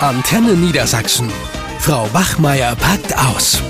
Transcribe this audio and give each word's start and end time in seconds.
Antenne 0.00 0.52
Niedersachsen. 0.52 1.32
Frau 1.78 2.12
Wachmeier 2.12 2.76
packt 2.76 3.16
aus. 3.16 3.62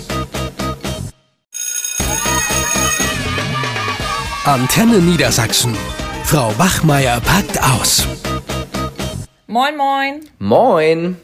Antenne 4.45 4.99
Niedersachsen. 4.99 5.77
Frau 6.25 6.53
Wachmeier 6.59 7.21
packt 7.21 7.63
aus. 7.63 8.09
Moin, 9.47 9.77
moin. 9.77 10.29
Moin. 10.41 11.17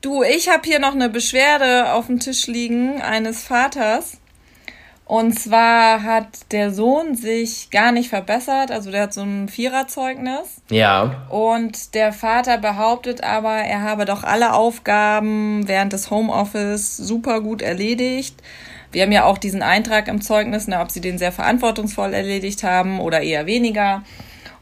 Du, 0.00 0.24
ich 0.24 0.48
habe 0.48 0.62
hier 0.64 0.80
noch 0.80 0.94
eine 0.94 1.08
Beschwerde 1.08 1.92
auf 1.92 2.06
dem 2.06 2.18
Tisch 2.18 2.48
liegen 2.48 3.00
eines 3.02 3.44
Vaters. 3.44 4.18
Und 5.06 5.38
zwar 5.38 6.02
hat 6.02 6.50
der 6.50 6.70
Sohn 6.70 7.14
sich 7.14 7.68
gar 7.70 7.92
nicht 7.92 8.08
verbessert, 8.08 8.70
also 8.70 8.90
der 8.90 9.02
hat 9.02 9.12
so 9.12 9.20
ein 9.20 9.48
Viererzeugnis. 9.48 10.62
Ja. 10.70 11.26
Und 11.28 11.94
der 11.94 12.12
Vater 12.12 12.56
behauptet 12.56 13.22
aber, 13.22 13.52
er 13.52 13.82
habe 13.82 14.06
doch 14.06 14.24
alle 14.24 14.54
Aufgaben 14.54 15.68
während 15.68 15.92
des 15.92 16.10
Homeoffice 16.10 16.96
super 16.96 17.42
gut 17.42 17.60
erledigt. 17.60 18.36
Wir 18.92 19.02
haben 19.02 19.12
ja 19.12 19.24
auch 19.24 19.36
diesen 19.36 19.62
Eintrag 19.62 20.08
im 20.08 20.22
Zeugnis, 20.22 20.68
ne, 20.68 20.80
ob 20.80 20.90
sie 20.90 21.02
den 21.02 21.18
sehr 21.18 21.32
verantwortungsvoll 21.32 22.14
erledigt 22.14 22.62
haben 22.62 23.00
oder 23.00 23.20
eher 23.20 23.44
weniger. 23.44 24.04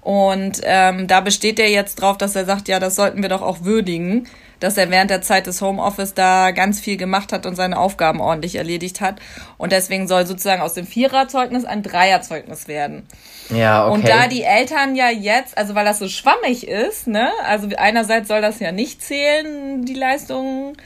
Und 0.01 0.61
ähm, 0.65 1.07
da 1.07 1.21
besteht 1.21 1.61
er 1.61 1.71
jetzt 1.71 1.97
drauf, 1.97 2.19
dass 2.19 2.35
er 2.35 2.47
sagt, 2.47 2.67
ja, 2.67 2.81
das 2.81 2.97
sollten 2.97 3.23
wir 3.23 3.29
doch 3.29 3.43
auch 3.43 3.63
würdigen 3.63 4.27
dass 4.63 4.77
er 4.77 4.91
während 4.91 5.11
der 5.11 5.23
Zeit 5.23 5.47
des 5.47 5.61
Homeoffice 5.61 6.15
da 6.15 6.51
ganz 6.53 6.81
viel 6.81 6.97
gemacht 6.97 7.33
hat 7.33 7.47
und 7.47 7.57
seine 7.57 7.79
Aufgaben 7.79 8.21
ordentlich 8.21 8.57
erledigt 8.57 9.01
hat. 9.01 9.17
Und 9.59 9.73
deswegen 9.73 10.09
soll 10.09 10.27
sozusagen 10.27 10.63
aus 10.63 10.75
dem 10.75 10.87
Viererzeugnis 10.87 11.65
ein 11.65 11.83
Dreierzeugnis 11.83 12.69
werden. 12.69 13.07
Ja, 13.51 13.87
okay. 13.87 13.95
Und 13.95 14.09
da 14.09 14.29
die 14.29 14.43
Eltern 14.43 14.95
ja 14.95 15.11
jetzt, 15.11 15.59
also 15.59 15.75
weil 15.75 15.85
das 15.85 15.99
so 15.99 16.09
schwammig 16.09 16.67
ist, 16.69 17.07
ne, 17.07 17.31
also 17.45 17.69
einerseits 17.77 18.29
soll 18.29 18.41
das 18.41 18.61
ja 18.61 18.73
nicht 18.73 19.03
zählen, 19.03 19.85
die 19.85 19.95
Leistungen 19.95 20.77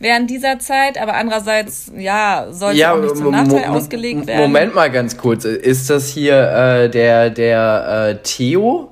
während 0.00 0.30
dieser 0.30 0.58
Zeit, 0.58 1.00
aber 1.00 1.14
andererseits, 1.14 1.92
ja, 1.96 2.48
soll 2.50 2.72
es 2.72 2.78
ja, 2.78 2.92
auch 2.92 3.00
nicht 3.00 3.16
zum 3.16 3.30
Nachteil 3.30 3.66
ausgelegt 3.66 4.26
werden. 4.26 4.40
Moment 4.40 4.74
mal 4.74 4.90
ganz 4.90 5.16
kurz, 5.16 5.44
ist 5.44 5.90
das 5.90 6.08
hier 6.08 6.50
äh, 6.50 6.90
der, 6.90 7.30
der 7.30 8.08
äh, 8.08 8.22
Theo? 8.22 8.89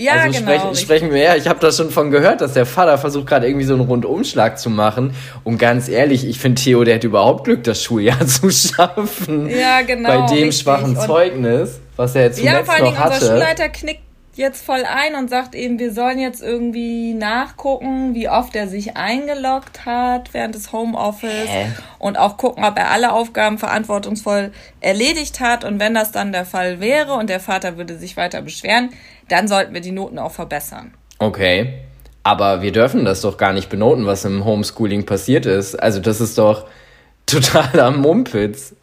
Ja, 0.00 0.12
also 0.12 0.38
genau. 0.38 0.52
Sprechen, 0.52 0.74
sprechen 0.76 1.10
wir, 1.10 1.18
ja, 1.18 1.34
ich 1.34 1.48
habe 1.48 1.58
da 1.58 1.72
schon 1.72 1.90
von 1.90 2.12
gehört, 2.12 2.40
dass 2.40 2.52
der 2.52 2.66
Vater 2.66 2.98
versucht 2.98 3.26
gerade 3.26 3.48
irgendwie 3.48 3.66
so 3.66 3.74
einen 3.74 3.82
Rundumschlag 3.82 4.56
zu 4.56 4.70
machen. 4.70 5.12
Und 5.42 5.58
ganz 5.58 5.88
ehrlich, 5.88 6.24
ich 6.24 6.38
finde 6.38 6.62
Theo, 6.62 6.84
der 6.84 6.94
hat 6.94 7.04
überhaupt 7.04 7.44
Glück, 7.44 7.64
das 7.64 7.82
Schuljahr 7.82 8.24
zu 8.26 8.48
schaffen. 8.50 9.48
Ja, 9.50 9.82
genau. 9.82 10.08
Bei 10.08 10.26
dem 10.32 10.44
richtig. 10.44 10.62
schwachen 10.62 10.96
Zeugnis, 10.96 11.80
was 11.96 12.14
er 12.14 12.22
jetzt 12.22 12.38
zuletzt 12.38 12.56
ja, 12.58 12.64
vor 12.64 12.74
allen 12.74 12.84
Dingen 12.84 12.96
noch 12.96 13.04
hatte. 13.04 13.14
Unser 13.14 13.26
Schulleiter 13.26 13.68
knickt 13.70 14.07
jetzt 14.38 14.64
voll 14.64 14.84
ein 14.84 15.14
und 15.14 15.28
sagt 15.28 15.54
eben, 15.54 15.78
wir 15.78 15.92
sollen 15.92 16.18
jetzt 16.18 16.42
irgendwie 16.42 17.12
nachgucken, 17.12 18.14
wie 18.14 18.28
oft 18.28 18.56
er 18.56 18.68
sich 18.68 18.96
eingeloggt 18.96 19.84
hat 19.84 20.32
während 20.32 20.54
des 20.54 20.72
Homeoffice 20.72 21.48
Hä? 21.48 21.66
und 21.98 22.16
auch 22.16 22.36
gucken, 22.36 22.64
ob 22.64 22.78
er 22.78 22.90
alle 22.90 23.12
Aufgaben 23.12 23.58
verantwortungsvoll 23.58 24.52
erledigt 24.80 25.40
hat. 25.40 25.64
Und 25.64 25.80
wenn 25.80 25.94
das 25.94 26.12
dann 26.12 26.32
der 26.32 26.44
Fall 26.44 26.80
wäre 26.80 27.14
und 27.14 27.28
der 27.28 27.40
Vater 27.40 27.76
würde 27.76 27.98
sich 27.98 28.16
weiter 28.16 28.40
beschweren, 28.40 28.90
dann 29.28 29.48
sollten 29.48 29.74
wir 29.74 29.80
die 29.80 29.92
Noten 29.92 30.18
auch 30.18 30.32
verbessern. 30.32 30.94
Okay. 31.18 31.80
Aber 32.22 32.62
wir 32.62 32.72
dürfen 32.72 33.04
das 33.04 33.20
doch 33.22 33.36
gar 33.36 33.52
nicht 33.52 33.68
benoten, 33.68 34.06
was 34.06 34.24
im 34.24 34.44
Homeschooling 34.44 35.06
passiert 35.06 35.46
ist. 35.46 35.74
Also 35.74 36.00
das 36.00 36.20
ist 36.20 36.38
doch 36.38 36.66
totaler 37.26 37.90
Mumpitz. 37.90 38.74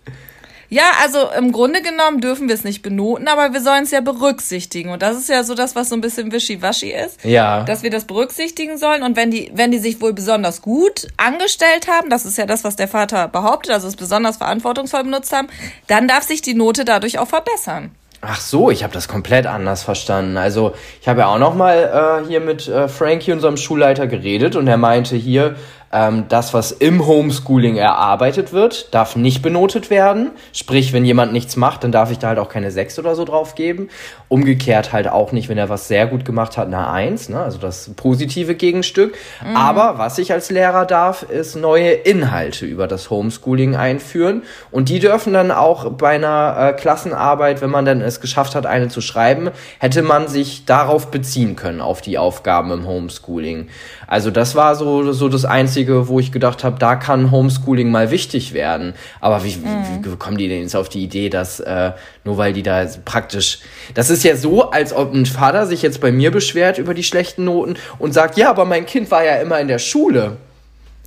Ja, 0.69 0.83
also 1.03 1.30
im 1.38 1.52
Grunde 1.52 1.81
genommen 1.81 2.21
dürfen 2.21 2.47
wir 2.47 2.55
es 2.55 2.63
nicht 2.63 2.81
benoten, 2.81 3.27
aber 3.27 3.53
wir 3.53 3.61
sollen 3.61 3.83
es 3.83 3.91
ja 3.91 4.02
berücksichtigen. 4.02 4.89
Und 4.89 5.02
das 5.02 5.17
ist 5.17 5.30
ja 5.30 5.44
so 5.44 5.55
das, 5.55 5.75
was 5.75 5.89
so 5.89 5.95
ein 5.95 6.02
bisschen 6.02 6.31
wischiwaschi 6.31 6.91
ist. 6.91 7.23
Ja. 7.23 7.63
Dass 7.63 7.83
wir 7.83 7.89
das 7.89 8.05
berücksichtigen 8.05 8.77
sollen. 8.77 9.03
Und 9.03 9.16
wenn 9.16 9.31
die, 9.31 9.52
wenn 9.53 9.72
die 9.72 9.80
sich 9.80 10.02
wohl 10.02 10.13
besonders 10.13 10.61
gut 10.61 11.07
angestellt 11.17 11.88
haben, 11.88 12.09
das 12.09 12.25
ist 12.25 12.38
ja 12.38 12.45
das, 12.45 12.63
was 12.63 12.75
der 12.75 12.88
Vater 12.88 13.27
behauptet, 13.27 13.73
also 13.73 13.88
es 13.88 13.95
besonders 13.95 14.38
verantwortungsvoll 14.38 15.03
benutzt 15.03 15.31
haben, 15.34 15.47
dann 15.88 16.07
darf 16.07 16.23
sich 16.23 16.41
die 16.41 16.53
Note 16.53 16.85
dadurch 16.85 17.19
auch 17.19 17.28
verbessern. 17.28 17.91
Ach 18.28 18.41
so, 18.41 18.72
ich 18.72 18.84
habe 18.84 18.94
das 18.94 19.07
komplett 19.07 19.45
anders 19.45 19.84
verstanden. 19.84 20.38
Also 20.38 20.73
ich 21.00 21.07
habe 21.07 21.22
ja 21.22 21.28
auch 21.28 21.38
noch 21.38 21.53
mal 21.53 22.22
äh, 22.23 22.28
hier 22.28 22.40
mit 22.40 22.67
äh, 22.67 22.88
Frankie, 22.88 23.31
unserem 23.31 23.56
Schulleiter, 23.56 24.07
geredet 24.07 24.56
und 24.56 24.67
er 24.67 24.78
meinte 24.78 25.16
hier, 25.16 25.56
ähm, 25.95 26.25
das, 26.28 26.53
was 26.53 26.73
im 26.73 27.07
Homeschooling 27.07 27.78
erarbeitet 27.78 28.51
wird, 28.51 28.94
darf 28.94 29.16
nicht 29.16 29.41
benotet 29.41 29.89
werden. 29.89 30.31
Sprich, 30.51 30.91
wenn 30.91 31.06
jemand 31.06 31.31
nichts 31.31 31.56
macht, 31.56 31.85
dann 31.85 31.94
darf 31.94 32.11
ich 32.11 32.19
da 32.19 32.28
halt 32.29 32.39
auch 32.39 32.50
keine 32.50 32.69
6 32.69 33.00
oder 33.00 33.16
so 33.16 33.23
drauf 33.23 33.56
geben. 33.56 33.88
Umgekehrt 34.28 34.91
halt 34.91 35.07
auch 35.07 35.31
nicht, 35.31 35.47
wenn 35.47 35.57
er 35.57 35.69
was 35.69 35.88
sehr 35.88 36.07
gut 36.07 36.25
gemacht 36.25 36.57
hat, 36.57 36.67
eine 36.67 36.89
1, 36.89 37.29
ne? 37.29 37.39
also 37.39 37.57
das 37.57 37.91
positive 37.95 38.55
Gegenstück. 38.55 39.16
Mhm. 39.41 39.55
Aber 39.55 39.97
was 39.97 40.17
ich 40.17 40.34
als 40.34 40.51
Lehrer 40.51 40.85
darf, 40.85 41.23
ist 41.23 41.55
neue 41.55 41.91
Inhalte 41.91 42.66
über 42.66 42.88
das 42.88 43.09
Homeschooling 43.09 43.78
einführen. 43.78 44.44
Und 44.72 44.89
die 44.89 45.00
dürfen 45.00 45.31
dann 45.31 45.51
auch 45.51 45.91
bei 45.91 46.16
einer 46.16 46.55
äh, 46.59 46.73
Klassenarbeit, 46.73 47.61
wenn 47.61 47.69
man 47.69 47.85
dann 47.85 48.01
es 48.01 48.19
geschafft 48.19 48.55
hat, 48.55 48.66
eine 48.66 48.89
zu 48.89 49.00
schreiben, 49.00 49.50
hätte 49.79 50.01
man 50.01 50.28
sich 50.28 50.66
darauf 50.66 51.09
beziehen 51.09 51.55
können, 51.55 51.79
auf 51.79 52.01
die 52.01 52.17
Aufgaben 52.17 52.72
im 52.72 52.85
Homeschooling. 52.85 53.69
Also 54.07 54.29
das 54.29 54.55
war 54.55 54.75
so, 54.75 55.13
so 55.13 55.29
das 55.29 55.45
Einzige, 55.45 55.84
wo 55.88 56.19
ich 56.19 56.31
gedacht 56.31 56.63
habe, 56.63 56.78
da 56.79 56.96
kann 56.96 57.31
Homeschooling 57.31 57.91
mal 57.91 58.12
wichtig 58.12 58.53
werden. 58.53 58.94
Aber 59.22 59.44
wie, 59.44 59.56
mhm. 59.56 60.03
wie, 60.03 60.12
wie 60.12 60.16
kommen 60.16 60.38
die 60.38 60.47
denn 60.47 60.62
jetzt 60.62 60.75
auf 60.75 60.90
die 60.90 61.03
Idee, 61.03 61.29
dass 61.29 61.59
äh, 61.59 61.91
nur 62.23 62.38
weil 62.38 62.53
die 62.53 62.63
da 62.63 62.85
praktisch... 63.06 63.59
Das 63.94 64.09
ist 64.09 64.23
ja 64.23 64.35
so, 64.35 64.72
als 64.72 64.94
ob 64.94 65.13
ein 65.13 65.25
Vater 65.25 65.66
sich 65.68 65.81
jetzt 65.81 66.01
bei 66.01 66.12
mir 66.12 66.31
beschwert 66.31 66.78
über 66.78 66.94
die 66.94 67.03
schlechten 67.03 67.46
Noten 67.46 67.75
und 68.00 68.13
sagt, 68.13 68.38
ja, 68.38 68.50
aber 68.50 68.66
mein 68.66 68.85
Kind 68.85 69.12
war 69.12 69.23
ja 69.23 69.35
immer 69.35 69.59
in 69.59 69.68
der 69.68 69.79
Schule. 69.79 70.38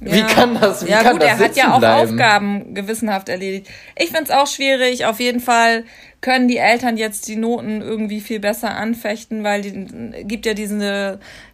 Ja. 0.01 0.13
Wie 0.13 0.23
kann 0.23 0.55
das? 0.61 0.87
Wie 0.87 0.91
ja, 0.91 1.03
kann 1.03 1.15
gut, 1.15 1.23
das 1.23 1.41
er 1.41 1.45
hat 1.45 1.57
ja 1.57 1.75
auch 1.75 1.79
bleiben? 1.81 2.11
Aufgaben 2.11 2.75
gewissenhaft 2.75 3.29
erledigt. 3.29 3.69
Ich 3.97 4.11
find's 4.11 4.31
auch 4.31 4.47
schwierig. 4.47 5.07
Auf 5.07 5.19
jeden 5.19 5.41
Fall 5.41 5.85
können 6.21 6.49
die 6.49 6.59
Eltern 6.59 6.97
jetzt 6.97 7.29
die 7.29 7.37
Noten 7.37 7.81
irgendwie 7.81 8.21
viel 8.21 8.41
besser 8.41 8.77
anfechten, 8.77 9.45
weil 9.45 9.63
die 9.63 10.25
gibt 10.25 10.47
ja 10.47 10.55
diesen, 10.55 10.83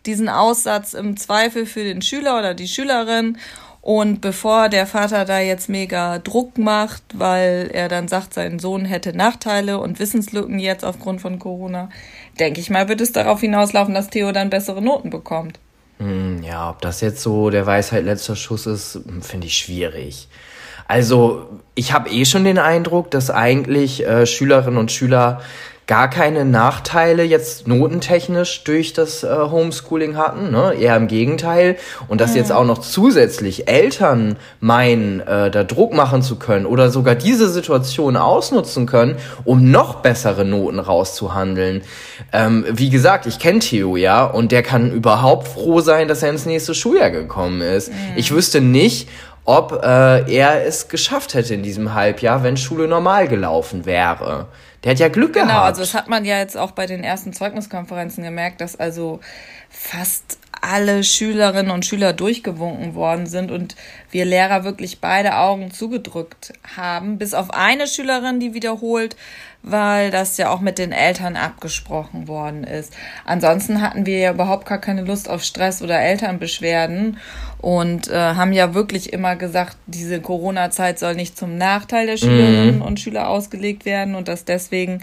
diesen 0.06 0.28
Aussatz 0.28 0.94
im 0.94 1.16
Zweifel 1.16 1.66
für 1.66 1.84
den 1.84 2.03
Schüler 2.03 2.38
oder 2.38 2.55
die 2.55 2.69
Schülerin. 2.69 3.38
Und 3.81 4.22
bevor 4.22 4.71
der 4.71 4.87
Vater 4.87 5.26
da 5.26 5.41
jetzt 5.41 5.69
mega 5.69 6.19
Druck 6.19 6.56
macht, 6.56 7.03
weil 7.12 7.69
er 7.71 7.88
dann 7.88 8.09
sagt, 8.09 8.32
sein 8.32 8.59
Sohn 8.59 8.87
hätte 8.87 9.15
Nachteile 9.15 9.78
und 9.78 9.99
Wissenslücken 9.99 10.59
jetzt 10.59 10.87
aufgrund 10.87 11.21
von 11.21 11.38
Corona, 11.38 11.91
denke 12.41 12.61
ich 12.61 12.71
mal, 12.71 12.88
wird 12.88 13.03
es 13.03 13.12
darauf 13.12 13.41
hinauslaufen, 13.41 13.93
dass 13.93 14.09
Theo 14.09 14.32
dann 14.32 14.49
bessere 14.49 14.81
Noten 14.81 15.11
bekommt. 15.11 15.59
Hm, 15.99 16.43
ja, 16.43 16.71
ob 16.71 16.81
das 16.82 17.00
jetzt 17.00 17.22
so 17.22 17.50
der 17.50 17.66
Weisheit 17.66 18.05
letzter 18.05 18.37
Schuss 18.37 18.66
ist, 18.66 18.94
hm, 18.94 19.22
finde 19.22 19.47
ich 19.47 19.56
schwierig. 19.56 20.28
Also 20.87 21.47
ich 21.75 21.93
habe 21.93 22.11
eh 22.11 22.25
schon 22.25 22.45
den 22.45 22.59
Eindruck, 22.59 23.11
dass 23.11 23.31
eigentlich 23.31 24.06
äh, 24.06 24.27
Schülerinnen 24.27 24.78
und 24.78 24.93
Schüler 24.93 25.41
gar 25.87 26.09
keine 26.09 26.47
Nachteile 26.47 27.25
jetzt 27.25 27.69
notentechnisch 27.69 28.65
durch 28.65 28.94
das 28.94 29.23
äh, 29.23 29.28
Homeschooling 29.28 30.17
hatten, 30.17 30.50
ne? 30.50 30.75
eher 30.78 30.97
im 30.97 31.09
Gegenteil. 31.09 31.77
Und 32.09 32.21
dass 32.21 32.31
mhm. 32.31 32.37
jetzt 32.39 32.53
auch 32.53 32.65
noch 32.65 32.78
zusätzlich 32.78 33.69
Eltern 33.69 34.37
meinen, 34.61 35.21
äh, 35.21 35.50
da 35.50 35.62
Druck 35.62 35.93
machen 35.93 36.23
zu 36.23 36.37
können 36.37 36.65
oder 36.65 36.91
sogar 36.91 37.15
diese 37.15 37.50
Situation 37.50 38.17
ausnutzen 38.17 38.87
können, 38.87 39.17
um 39.44 39.71
noch 39.71 39.97
bessere 39.97 40.47
Noten 40.47 40.78
rauszuhandeln. 40.78 41.83
Ähm, 42.33 42.65
wie 42.71 42.89
gesagt, 42.89 43.27
ich 43.27 43.39
kenne 43.39 43.59
Theo 43.59 43.97
ja 43.97 44.25
und 44.25 44.53
der 44.53 44.62
kann 44.62 44.91
überhaupt 44.91 45.49
froh 45.49 45.81
sein, 45.81 46.09
dass 46.09 46.23
er 46.23 46.31
ins 46.31 46.47
nächste 46.47 46.75
Schuljahr 46.75 47.11
gekommen 47.11 47.61
ist. 47.61 47.91
Mhm. 47.91 47.97
Ich 48.17 48.33
wüsste 48.33 48.62
nicht, 48.62 49.09
ob 49.44 49.82
äh, 49.82 50.32
er 50.32 50.66
es 50.66 50.88
geschafft 50.88 51.34
hätte 51.34 51.55
in 51.55 51.62
diesem 51.62 51.94
Halbjahr, 51.94 52.43
wenn 52.43 52.56
Schule 52.56 52.88
normal 52.88 53.28
gelaufen 53.28 53.84
wäre. 53.84 54.47
Der 54.82 54.93
hat 54.93 54.99
ja 54.99 55.09
Glück 55.09 55.32
genau, 55.32 55.47
gehabt. 55.47 55.59
Genau, 55.59 55.66
also 55.66 55.81
das 55.82 55.94
hat 55.94 56.09
man 56.09 56.25
ja 56.25 56.38
jetzt 56.38 56.56
auch 56.56 56.72
bei 56.72 56.87
den 56.87 57.05
ersten 57.05 57.32
Zeugniskonferenzen 57.32 58.22
gemerkt, 58.22 58.60
dass 58.60 58.77
also 58.77 59.21
fast 59.71 60.38
alle 60.64 61.05
Schülerinnen 61.05 61.70
und 61.70 61.84
Schüler 61.84 62.12
durchgewunken 62.12 62.94
worden 62.94 63.26
sind 63.26 63.50
und 63.50 63.76
wir 64.11 64.25
Lehrer 64.25 64.64
wirklich 64.64 65.00
beide 65.00 65.37
Augen 65.37 65.70
zugedrückt 65.70 66.52
haben, 66.76 67.19
bis 67.19 67.34
auf 67.34 67.52
eine 67.52 67.87
Schülerin, 67.87 68.40
die 68.40 68.55
wiederholt, 68.55 69.16
weil 69.62 70.11
das 70.11 70.37
ja 70.37 70.50
auch 70.50 70.61
mit 70.61 70.78
den 70.78 70.93
Eltern 70.93 71.37
abgesprochen 71.37 72.28
worden 72.28 72.64
ist. 72.64 72.93
Ansonsten 73.25 73.81
hatten 73.82 74.06
wir 74.06 74.19
ja 74.19 74.32
überhaupt 74.32 74.66
gar 74.66 74.81
keine 74.81 75.02
Lust 75.02 75.28
auf 75.28 75.43
Stress 75.43 75.82
oder 75.82 76.00
Elternbeschwerden 76.00 77.19
und 77.58 78.08
äh, 78.08 78.14
haben 78.14 78.52
ja 78.52 78.75
wirklich 78.75 79.12
immer 79.12 79.37
gesagt, 79.37 79.76
diese 79.87 80.20
Corona-Zeit 80.20 80.99
soll 80.99 81.14
nicht 81.14 81.37
zum 81.37 81.56
Nachteil 81.56 82.06
der 82.06 82.16
Schülerinnen 82.19 82.76
mhm. 82.76 82.82
und 82.82 83.00
Schüler 83.00 83.28
ausgelegt 83.28 83.84
werden 83.84 84.14
und 84.14 84.28
dass 84.28 84.44
deswegen 84.44 85.02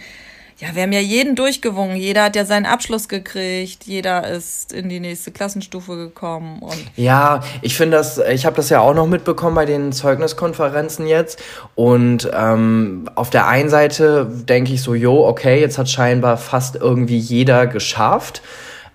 ja, 0.62 0.76
wir 0.76 0.84
haben 0.84 0.92
ja 0.92 1.00
jeden 1.00 1.36
durchgewungen. 1.36 1.96
Jeder 1.96 2.26
hat 2.26 2.36
ja 2.36 2.46
seinen 2.46 2.68
Abschluss 2.68 3.08
gekriegt. 3.08 3.86
Jeder 3.86 4.28
ist 4.28 4.72
in 4.72 4.90
die 4.90 5.00
nächste 5.00 5.32
Klassenstufe 5.32 5.96
gekommen. 5.96 6.60
Und 6.60 6.78
ja, 6.96 7.42
ich 7.64 7.76
finde 7.76 7.98
das, 7.98 8.20
ich 8.20 8.46
habe 8.46 8.58
das 8.58 8.70
ja 8.70 8.80
auch 8.80 8.94
noch 8.94 9.08
mitbekommen 9.08 9.56
bei 9.56 9.66
den 9.66 9.92
Zeugniskonferenzen 9.92 11.08
jetzt. 11.08 11.42
Und 11.74 12.30
ähm, 12.32 13.10
auf 13.16 13.32
der 13.32 13.48
einen 13.48 13.70
Seite 13.70 14.28
denke 14.32 14.72
ich 14.72 14.84
so, 14.84 14.94
jo, 14.94 15.26
okay, 15.26 15.60
jetzt 15.60 15.80
hat 15.80 15.90
scheinbar 15.90 16.38
fast 16.38 16.76
irgendwie 16.76 17.18
jeder 17.18 17.66
geschafft. 17.66 18.44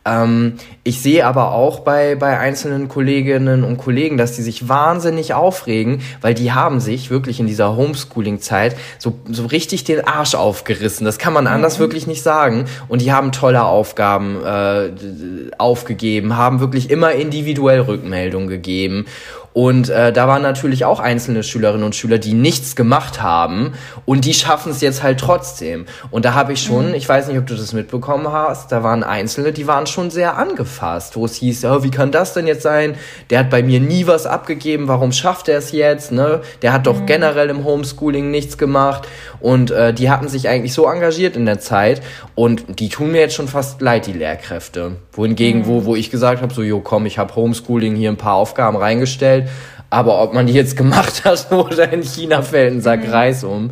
Ähm, 0.06 0.54
ich 0.84 1.02
sehe 1.02 1.26
aber 1.26 1.52
auch 1.52 1.80
bei, 1.80 2.14
bei 2.14 2.38
einzelnen 2.38 2.88
Kolleginnen 2.88 3.64
und 3.64 3.76
Kollegen, 3.76 4.16
dass 4.16 4.36
die 4.36 4.42
sich 4.42 4.68
wahnsinnig 4.68 5.34
aufregen, 5.34 6.00
weil 6.20 6.32
die 6.32 6.52
haben 6.52 6.78
sich 6.80 7.10
wirklich 7.10 7.40
in 7.40 7.48
dieser 7.48 7.76
Homeschooling-Zeit 7.76 8.76
so, 8.98 9.18
so 9.28 9.46
richtig 9.46 9.84
den 9.84 10.06
Arsch 10.06 10.36
aufgerissen. 10.36 11.04
Das 11.04 11.18
kann 11.18 11.32
man 11.32 11.48
anders 11.48 11.78
mhm. 11.78 11.82
wirklich 11.82 12.06
nicht 12.06 12.22
sagen. 12.22 12.66
Und 12.88 13.02
die 13.02 13.12
haben 13.12 13.32
tolle 13.32 13.64
Aufgaben 13.64 14.44
äh, 14.44 14.90
aufgegeben, 15.58 16.36
haben 16.36 16.60
wirklich 16.60 16.90
immer 16.90 17.12
individuell 17.12 17.80
Rückmeldungen 17.80 18.48
gegeben. 18.48 19.06
Und 19.56 19.88
äh, 19.88 20.12
da 20.12 20.28
waren 20.28 20.42
natürlich 20.42 20.84
auch 20.84 21.00
einzelne 21.00 21.42
Schülerinnen 21.42 21.82
und 21.82 21.94
Schüler, 21.94 22.18
die 22.18 22.34
nichts 22.34 22.76
gemacht 22.76 23.22
haben 23.22 23.72
und 24.04 24.26
die 24.26 24.34
schaffen 24.34 24.70
es 24.70 24.82
jetzt 24.82 25.02
halt 25.02 25.18
trotzdem. 25.18 25.86
Und 26.10 26.26
da 26.26 26.34
habe 26.34 26.52
ich 26.52 26.62
schon, 26.62 26.88
mhm. 26.88 26.94
ich 26.94 27.08
weiß 27.08 27.28
nicht, 27.28 27.38
ob 27.38 27.46
du 27.46 27.54
das 27.54 27.72
mitbekommen 27.72 28.30
hast, 28.30 28.70
da 28.70 28.82
waren 28.82 29.02
Einzelne, 29.02 29.52
die 29.52 29.66
waren 29.66 29.86
schon 29.86 30.10
sehr 30.10 30.36
angefasst, 30.36 31.16
wo 31.16 31.24
es 31.24 31.36
hieß, 31.36 31.64
oh, 31.64 31.82
wie 31.82 31.90
kann 31.90 32.10
das 32.10 32.34
denn 32.34 32.46
jetzt 32.46 32.64
sein? 32.64 32.96
Der 33.30 33.38
hat 33.38 33.48
bei 33.48 33.62
mir 33.62 33.80
nie 33.80 34.06
was 34.06 34.26
abgegeben, 34.26 34.88
warum 34.88 35.10
schafft 35.10 35.48
er 35.48 35.56
es 35.56 35.72
jetzt? 35.72 36.12
Ne? 36.12 36.42
Der 36.60 36.74
hat 36.74 36.86
doch 36.86 37.00
mhm. 37.00 37.06
generell 37.06 37.48
im 37.48 37.64
Homeschooling 37.64 38.30
nichts 38.30 38.58
gemacht. 38.58 39.08
Und 39.40 39.70
äh, 39.70 39.94
die 39.94 40.10
hatten 40.10 40.28
sich 40.28 40.50
eigentlich 40.50 40.74
so 40.74 40.84
engagiert 40.84 41.34
in 41.34 41.46
der 41.46 41.60
Zeit 41.60 42.02
und 42.34 42.78
die 42.78 42.90
tun 42.90 43.10
mir 43.12 43.20
jetzt 43.20 43.34
schon 43.34 43.48
fast 43.48 43.80
leid, 43.80 44.06
die 44.06 44.12
Lehrkräfte. 44.12 44.96
Wohingegen, 45.12 45.62
mhm. 45.62 45.66
wo, 45.66 45.84
wo 45.86 45.96
ich 45.96 46.10
gesagt 46.10 46.42
habe, 46.42 46.52
so, 46.52 46.62
jo, 46.62 46.80
komm, 46.80 47.06
ich 47.06 47.16
habe 47.16 47.34
Homeschooling 47.34 47.96
hier 47.96 48.10
ein 48.10 48.18
paar 48.18 48.34
Aufgaben 48.34 48.76
reingestellt, 48.76 49.45
aber 49.90 50.22
ob 50.22 50.34
man 50.34 50.46
die 50.46 50.52
jetzt 50.52 50.76
gemacht 50.76 51.24
hat 51.24 51.50
oder 51.52 51.92
in 51.92 52.02
China 52.02 52.42
fällt 52.42 52.74
ein 52.74 52.80
Sack 52.80 53.04
mhm. 53.04 53.10
Reis 53.10 53.44
um, 53.44 53.70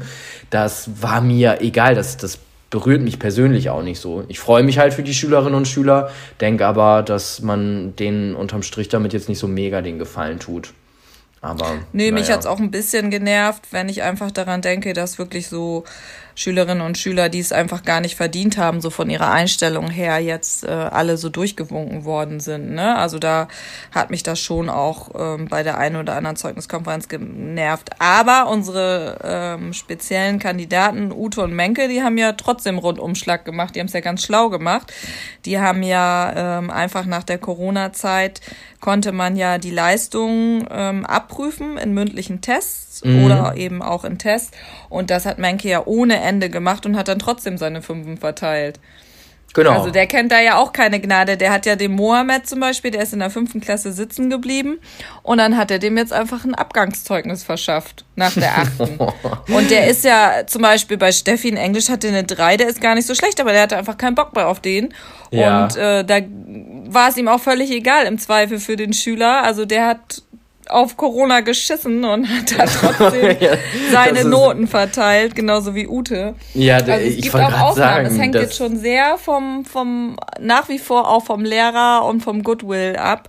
das 0.50 1.03
war 1.03 1.21
mir 1.21 1.61
egal. 1.61 1.94
Das, 1.94 2.17
das 2.17 2.38
berührt 2.71 3.03
mich 3.03 3.19
persönlich 3.19 3.71
auch 3.71 3.82
nicht 3.82 4.00
so. 4.00 4.25
Ich 4.29 4.41
freue 4.41 4.62
mich 4.62 4.79
halt 4.79 4.94
für 4.94 5.03
die 5.03 5.15
Schülerinnen 5.15 5.55
und 5.55 5.69
Schüler, 5.69 6.11
denke 6.41 6.67
aber, 6.67 7.03
dass 7.03 7.41
man 7.41 7.94
denen 7.97 8.35
unterm 8.35 8.62
Strich 8.62 8.88
damit 8.88 9.12
jetzt 9.12 9.29
nicht 9.29 9.38
so 9.38 9.47
mega 9.47 9.81
den 9.81 9.99
Gefallen 9.99 10.41
tut. 10.41 10.73
Aber. 11.41 11.77
Nee, 11.93 12.11
naja. 12.11 12.12
mich 12.15 12.32
hat's 12.32 12.47
auch 12.47 12.59
ein 12.59 12.70
bisschen 12.70 13.11
genervt, 13.11 13.67
wenn 13.70 13.88
ich 13.88 14.03
einfach 14.03 14.31
daran 14.31 14.62
denke, 14.62 14.93
dass 14.93 15.19
wirklich 15.19 15.49
so 15.49 15.85
Schülerinnen 16.35 16.85
und 16.85 16.99
Schüler, 16.99 17.29
die 17.29 17.39
es 17.39 17.53
einfach 17.53 17.85
gar 17.85 18.01
nicht 18.01 18.17
verdient 18.17 18.57
haben, 18.59 18.81
so 18.81 18.91
von 18.91 19.09
ihrer 19.11 19.31
Einstellung 19.31 19.89
her 19.89 20.19
jetzt 20.19 20.65
äh, 20.65 20.71
alle 20.71 21.17
so 21.17 21.29
durchgewunken 21.29 22.05
worden 22.05 22.41
sind. 22.41 22.73
Ne? 22.73 22.97
Also 22.97 23.19
da 23.19 23.49
hat 23.93 24.11
mich 24.11 24.23
das 24.23 24.41
schon 24.41 24.69
auch 24.69 25.11
ähm, 25.17 25.49
bei 25.49 25.63
der 25.63 25.79
einen 25.79 25.97
oder 25.97 26.17
anderen 26.17 26.37
Zeugniskonferenz 26.37 27.09
genervt. 27.09 27.91
Aber 27.99 28.49
unsere 28.51 29.19
ähm, 29.23 29.73
speziellen 29.73 30.39
Kandidaten, 30.39 31.13
Ute 31.13 31.43
und 31.43 31.53
Menke, 31.53 31.89
die 31.89 32.03
haben 32.03 32.19
ja 32.19 32.33
trotzdem 32.33 32.79
Rundumschlag 32.79 33.45
gemacht. 33.45 33.75
Die 33.75 33.81
haben 33.81 33.87
es 33.87 33.93
ja 33.93 34.01
ganz 34.01 34.23
schlau 34.23 34.51
gemacht. 34.51 34.93
Die 35.45 35.59
haben 35.59 35.83
ja 35.83 36.59
ähm, 36.59 36.71
einfach 36.71 37.07
nach 37.07 37.25
der 37.25 37.39
Corona-Zeit 37.39 38.41
konnte 38.85 39.13
man 39.13 39.35
ja 39.35 39.57
die 39.57 39.71
Leistungen 39.71 40.69
ähm, 40.71 41.07
abprüfen 41.07 41.79
in 41.79 41.95
mündlichen 41.95 42.43
Tests 42.43 42.94
mhm. 43.02 43.25
oder 43.25 43.56
eben 43.56 43.82
auch 43.82 44.05
in 44.05 44.19
Tests. 44.19 44.50
Und 44.88 45.11
das 45.11 45.26
hat 45.26 45.38
Menke 45.38 45.69
ja 45.69 45.82
ohne 45.87 46.20
Ende 46.20 46.50
gemacht 46.50 46.87
und 46.87 46.96
hat 46.96 47.08
dann 47.08 47.19
trotzdem 47.19 47.58
seine 47.58 47.82
Fünfen 47.82 48.19
verteilt. 48.19 48.79
Genau. 49.55 49.70
Also 49.70 49.91
der 49.91 50.08
kennt 50.08 50.32
da 50.32 50.41
ja 50.41 50.56
auch 50.56 50.73
keine 50.73 51.00
Gnade. 51.00 51.37
Der 51.37 51.52
hat 51.52 51.64
ja 51.64 51.76
dem 51.76 51.93
Mohammed 51.93 52.46
zum 52.46 52.58
Beispiel, 52.58 52.91
der 52.91 53.02
ist 53.02 53.12
in 53.12 53.20
der 53.20 53.31
fünften 53.31 53.61
Klasse 53.61 53.93
sitzen 53.93 54.29
geblieben 54.29 54.81
und 55.23 55.38
dann 55.38 55.56
hat 55.56 55.70
er 55.70 55.79
dem 55.79 55.96
jetzt 55.96 56.12
einfach 56.12 56.44
ein 56.44 56.56
Abgangszeugnis 56.56 57.44
verschafft 57.44 58.05
nach 58.17 58.35
der 58.35 58.58
achten. 58.58 58.99
und 59.55 59.70
der 59.70 59.87
ist 59.87 60.05
ja 60.05 60.43
zum 60.46 60.62
Beispiel 60.62 60.96
bei 60.96 61.12
Steffi 61.12 61.49
in 61.49 61.56
Englisch 61.56 61.88
hatte 61.88 62.08
eine 62.08 62.25
drei, 62.25 62.56
der 62.56 62.69
ist 62.69 62.81
gar 62.81 62.96
nicht 62.96 63.06
so 63.06 63.14
schlecht, 63.14 63.41
aber 63.41 63.52
der 63.52 63.62
hatte 63.62 63.76
einfach 63.76 63.96
keinen 63.96 64.17
Bock 64.17 64.35
mehr 64.35 64.49
auf 64.49 64.58
den. 64.58 64.93
Ja. 65.31 65.64
Und 65.64 65.76
äh, 65.76 66.05
da 66.05 66.19
war 66.87 67.08
es 67.08 67.17
ihm 67.17 67.29
auch 67.29 67.41
völlig 67.41 67.70
egal 67.70 68.06
im 68.06 68.19
Zweifel 68.19 68.58
für 68.58 68.75
den 68.75 68.93
Schüler. 68.93 69.44
Also 69.44 69.67
der 69.67 69.87
hat 69.87 70.23
auf 70.69 70.97
Corona 70.97 71.41
geschissen 71.41 72.05
und 72.05 72.29
hat 72.29 72.59
da 72.59 72.65
trotzdem 72.99 73.37
ja, 73.41 73.57
seine 73.91 74.25
Noten 74.25 74.67
verteilt, 74.67 75.35
genauso 75.35 75.75
wie 75.75 75.87
Ute. 75.87 76.35
Ja, 76.55 76.77
also 76.77 76.91
es 76.93 77.17
ich 77.17 77.23
gibt 77.23 77.35
auch 77.35 77.41
Aufnahmen. 77.41 77.75
Sagen, 77.75 78.07
es 78.07 78.19
hängt 78.19 78.35
jetzt 78.35 78.57
schon 78.57 78.77
sehr 78.79 79.19
vom, 79.19 79.65
vom, 79.65 80.17
nach 80.41 80.69
wie 80.69 80.79
vor 80.79 81.09
auch 81.09 81.25
vom 81.25 81.45
Lehrer 81.45 82.05
und 82.05 82.23
vom 82.23 82.43
Goodwill 82.43 82.97
ab, 82.97 83.29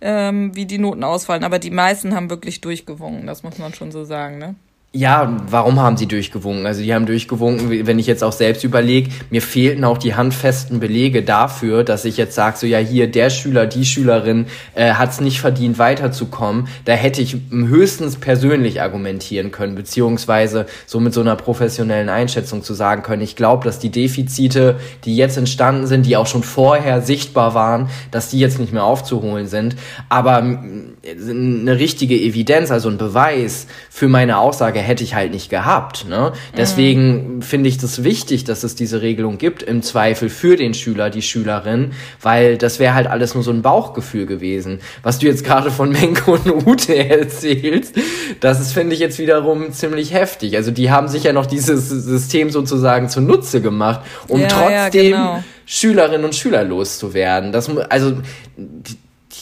ähm, 0.00 0.54
wie 0.54 0.66
die 0.66 0.78
Noten 0.78 1.04
ausfallen. 1.04 1.44
Aber 1.44 1.58
die 1.58 1.70
meisten 1.70 2.14
haben 2.14 2.30
wirklich 2.30 2.60
durchgewungen, 2.60 3.26
das 3.26 3.42
muss 3.42 3.58
man 3.58 3.74
schon 3.74 3.92
so 3.92 4.04
sagen, 4.04 4.38
ne? 4.38 4.54
Ja, 4.96 5.38
warum 5.50 5.80
haben 5.80 5.96
sie 5.96 6.06
durchgewunken? 6.06 6.66
Also 6.66 6.80
die 6.80 6.94
haben 6.94 7.04
durchgewunken, 7.04 7.84
wenn 7.84 7.98
ich 7.98 8.06
jetzt 8.06 8.22
auch 8.22 8.30
selbst 8.30 8.62
überlege, 8.62 9.10
mir 9.28 9.42
fehlten 9.42 9.82
auch 9.82 9.98
die 9.98 10.14
handfesten 10.14 10.78
Belege 10.78 11.24
dafür, 11.24 11.82
dass 11.82 12.04
ich 12.04 12.16
jetzt 12.16 12.36
sage, 12.36 12.56
so 12.56 12.68
ja 12.68 12.78
hier, 12.78 13.10
der 13.10 13.28
Schüler, 13.28 13.66
die 13.66 13.86
Schülerin 13.86 14.46
äh, 14.76 14.92
hat 14.92 15.10
es 15.10 15.20
nicht 15.20 15.40
verdient, 15.40 15.80
weiterzukommen. 15.80 16.68
Da 16.84 16.92
hätte 16.92 17.22
ich 17.22 17.36
höchstens 17.50 18.14
persönlich 18.14 18.82
argumentieren 18.82 19.50
können, 19.50 19.74
beziehungsweise 19.74 20.66
so 20.86 21.00
mit 21.00 21.12
so 21.12 21.22
einer 21.22 21.34
professionellen 21.34 22.08
Einschätzung 22.08 22.62
zu 22.62 22.72
sagen 22.72 23.02
können, 23.02 23.22
ich 23.22 23.34
glaube, 23.34 23.64
dass 23.64 23.80
die 23.80 23.90
Defizite, 23.90 24.76
die 25.04 25.16
jetzt 25.16 25.36
entstanden 25.36 25.88
sind, 25.88 26.06
die 26.06 26.16
auch 26.16 26.28
schon 26.28 26.44
vorher 26.44 27.02
sichtbar 27.02 27.54
waren, 27.54 27.88
dass 28.12 28.28
die 28.28 28.38
jetzt 28.38 28.60
nicht 28.60 28.72
mehr 28.72 28.84
aufzuholen 28.84 29.48
sind. 29.48 29.74
Aber 30.08 30.36
eine 30.36 31.78
richtige 31.80 32.14
Evidenz, 32.14 32.70
also 32.70 32.88
ein 32.88 32.96
Beweis 32.96 33.66
für 33.90 34.06
meine 34.06 34.38
Aussage 34.38 34.83
hätte 34.84 35.02
ich 35.02 35.14
halt 35.14 35.32
nicht 35.32 35.50
gehabt. 35.50 36.06
Ne? 36.08 36.32
Deswegen 36.56 37.36
mhm. 37.36 37.42
finde 37.42 37.68
ich 37.68 37.78
das 37.78 38.04
wichtig, 38.04 38.44
dass 38.44 38.62
es 38.62 38.74
diese 38.74 39.02
Regelung 39.02 39.38
gibt, 39.38 39.62
im 39.62 39.82
Zweifel 39.82 40.28
für 40.28 40.56
den 40.56 40.74
Schüler, 40.74 41.10
die 41.10 41.22
Schülerin, 41.22 41.92
weil 42.20 42.56
das 42.56 42.78
wäre 42.78 42.94
halt 42.94 43.06
alles 43.06 43.34
nur 43.34 43.42
so 43.42 43.50
ein 43.50 43.62
Bauchgefühl 43.62 44.26
gewesen. 44.26 44.80
Was 45.02 45.18
du 45.18 45.26
jetzt 45.26 45.44
gerade 45.44 45.70
von 45.70 45.90
Menko 45.90 46.34
und 46.34 46.66
Ute 46.66 46.96
erzählst, 47.10 47.96
das 48.40 48.60
ist, 48.60 48.72
finde 48.72 48.94
ich, 48.94 49.00
jetzt 49.00 49.18
wiederum 49.18 49.72
ziemlich 49.72 50.12
heftig. 50.12 50.56
Also 50.56 50.70
die 50.70 50.90
haben 50.90 51.08
sich 51.08 51.24
ja 51.24 51.32
noch 51.32 51.46
dieses 51.46 51.88
System 51.88 52.50
sozusagen 52.50 53.08
zunutze 53.08 53.60
gemacht, 53.60 54.00
um 54.28 54.40
ja, 54.40 54.48
trotzdem 54.48 55.10
ja, 55.10 55.16
genau. 55.16 55.44
Schülerinnen 55.66 56.24
und 56.24 56.34
Schüler 56.34 56.64
loszuwerden. 56.64 57.52
Das, 57.52 57.70
also, 57.88 58.18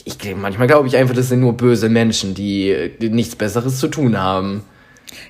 ich, 0.04 0.16
manchmal 0.36 0.66
glaube 0.66 0.88
ich 0.88 0.96
einfach, 0.96 1.14
das 1.14 1.28
sind 1.28 1.40
nur 1.40 1.56
böse 1.56 1.88
Menschen, 1.88 2.34
die, 2.34 2.92
die 3.00 3.10
nichts 3.10 3.36
Besseres 3.36 3.78
zu 3.78 3.88
tun 3.88 4.18
haben. 4.18 4.62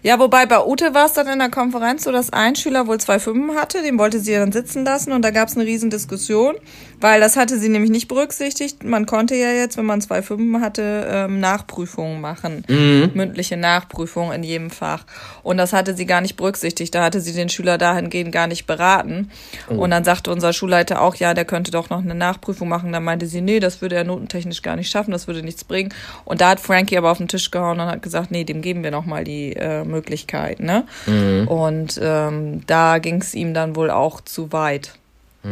Ja, 0.03 0.19
wobei 0.19 0.47
bei 0.47 0.65
Ute 0.65 0.95
war 0.95 1.07
es 1.07 1.13
dann 1.13 1.29
in 1.29 1.39
der 1.39 1.51
Konferenz 1.51 2.05
so, 2.05 2.13
dass 2.13 2.33
ein 2.33 2.57
Schüler 2.57 2.87
wohl 2.87 2.99
zwei 2.99 3.19
Fünfen 3.19 3.57
hatte, 3.57 3.83
den 3.83 3.99
wollte 3.99 4.19
sie 4.21 4.33
dann 4.33 4.53
sitzen 4.53 4.85
lassen 4.85 5.13
und 5.13 5.23
da 5.23 5.31
gab 5.31 5.49
es 5.49 5.57
eine 5.57 5.65
riesen 5.65 5.91
Diskussion, 5.91 6.55
weil 7.01 7.21
das 7.21 7.37
hatte 7.37 7.59
sie 7.59 7.69
nämlich 7.69 7.91
nicht 7.91 8.09
berücksichtigt. 8.09 8.85
Man 8.85 9.07
konnte 9.07 9.35
ja 9.35 9.51
jetzt, 9.51 9.77
wenn 9.77 9.85
man 9.85 10.01
zwei 10.01 10.23
Fünfen 10.23 10.61
hatte, 10.61 11.07
ähm, 11.11 11.41
Nachprüfungen 11.41 12.21
machen, 12.21 12.65
mhm. 12.69 13.11
mündliche 13.15 13.57
Nachprüfungen 13.57 14.33
in 14.33 14.43
jedem 14.43 14.71
Fach. 14.71 15.05
Und 15.43 15.57
das 15.57 15.73
hatte 15.73 15.95
sie 15.95 16.07
gar 16.07 16.21
nicht 16.21 16.37
berücksichtigt. 16.37 16.95
Da 16.95 17.03
hatte 17.03 17.21
sie 17.21 17.33
den 17.33 17.49
Schüler 17.49 17.79
dahingehend 17.79 18.33
gar 18.33 18.47
nicht 18.47 18.67
beraten. 18.67 19.31
Oh. 19.69 19.75
Und 19.75 19.91
dann 19.91 20.05
sagte 20.05 20.31
unser 20.31 20.53
Schulleiter 20.53 21.01
auch, 21.01 21.17
ja, 21.17 21.35
der 21.35 21.45
könnte 21.45 21.71
doch 21.71 21.91
noch 21.91 22.03
eine 22.03 22.15
Nachprüfung 22.15 22.69
machen. 22.69 22.93
Dann 22.93 23.05
meinte 23.05 23.27
sie, 23.27 23.41
nee, 23.41 23.61
das 23.61 23.81
würde 23.81 23.97
er 23.97 24.05
notentechnisch 24.05 24.63
gar 24.63 24.77
nicht 24.77 24.91
schaffen, 24.91 25.11
das 25.11 25.27
würde 25.27 25.43
nichts 25.43 25.65
bringen. 25.65 25.93
Und 26.25 26.41
da 26.41 26.51
hat 26.51 26.61
Frankie 26.61 26.97
aber 26.97 27.11
auf 27.11 27.19
den 27.19 27.29
Tisch 27.29 27.51
gehauen 27.51 27.81
und 27.81 27.87
hat 27.87 28.03
gesagt, 28.03 28.31
nee, 28.31 28.45
dem 28.45 28.63
geben 28.63 28.85
wir 28.85 28.91
noch 28.91 29.07
mal 29.07 29.25
die 29.25 29.57
äh, 29.57 29.72
Möglichkeit. 29.85 30.61
Ne? 30.61 30.85
Mhm. 31.07 31.49
Und 31.49 32.01
ähm, 32.03 32.63
da 32.67 32.99
ging 32.99 33.21
es 33.21 33.35
ihm 33.35 33.55
dann 33.55 33.77
wohl 33.77 33.91
auch 33.91 34.21
zu 34.21 34.53
weit. 34.53 34.93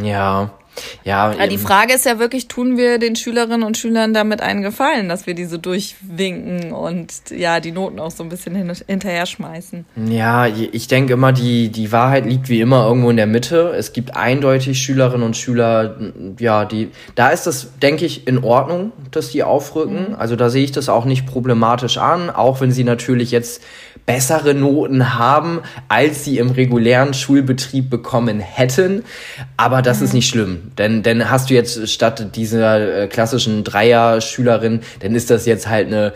Ja. 0.03 0.51
Ja, 1.05 1.33
ja, 1.33 1.47
die 1.47 1.59
Frage 1.59 1.93
ist 1.93 2.07
ja 2.07 2.19
wirklich, 2.19 2.49
tun 2.49 2.77
wir 2.77 2.99
den 2.99 3.17
Schülerinnen 3.17 3.65
und 3.65 3.77
Schülern 3.77 4.15
damit 4.15 4.41
einen 4.41 4.63
Gefallen, 4.63 5.09
dass 5.09 5.27
wir 5.27 5.35
die 5.35 5.45
so 5.45 5.59
durchwinken 5.59 6.73
und 6.73 7.13
ja, 7.31 7.61
die 7.61 7.73
Noten 7.73 7.99
auch 7.99 8.11
so 8.11 8.23
ein 8.23 8.29
bisschen 8.29 8.55
hin 8.55 8.73
hinterher 8.87 9.27
schmeißen? 9.27 9.85
Ja, 10.09 10.47
ich 10.47 10.87
denke 10.87 11.15
immer, 11.15 11.33
die, 11.33 11.71
die 11.71 11.91
Wahrheit 11.93 12.25
liegt 12.25 12.49
wie 12.49 12.61
immer 12.61 12.87
irgendwo 12.87 13.11
in 13.11 13.17
der 13.17 13.27
Mitte. 13.27 13.75
Es 13.77 13.93
gibt 13.93 14.17
eindeutig 14.17 14.81
Schülerinnen 14.81 15.25
und 15.25 15.37
Schüler, 15.37 15.97
ja, 16.39 16.65
die, 16.65 16.91
da 17.15 17.31
ist 17.31 17.47
das, 17.47 17.79
denke 17.81 18.07
ich, 18.07 18.27
in 18.27 18.43
Ordnung, 18.45 18.93
dass 19.11 19.31
die 19.31 19.43
aufrücken. 19.43 20.11
Mhm. 20.11 20.15
Also 20.15 20.37
da 20.37 20.51
sehe 20.51 20.65
ich 20.65 20.73
das 20.73 20.89
auch 20.89 21.05
nicht 21.05 21.27
problematisch 21.27 21.99
an, 21.99 22.31
auch 22.31 22.61
wenn 22.61 22.71
sie 22.71 22.85
natürlich 22.85 23.33
jetzt 23.33 23.63
bessere 24.07 24.55
Noten 24.55 25.19
haben, 25.19 25.61
als 25.89 26.25
sie 26.25 26.39
im 26.39 26.51
regulären 26.51 27.15
Schulbetrieb 27.15 27.91
bekommen 27.91 28.41
hätten. 28.41 29.05
Aber 29.57 29.83
das 29.83 29.99
mhm. 29.99 30.05
ist 30.05 30.13
nicht 30.15 30.29
schlimm. 30.29 30.73
Denn, 30.79 31.03
denn 31.03 31.31
hast 31.31 31.51
du 31.51 31.55
jetzt 31.55 31.89
statt 31.89 32.37
dieser 32.37 33.03
äh, 33.03 33.07
klassischen 33.09 33.65
Dreier-Schülerin, 33.65 34.81
dann 35.01 35.15
ist 35.15 35.31
das 35.31 35.47
jetzt 35.47 35.69
halt 35.69 35.89
eine 35.89 36.13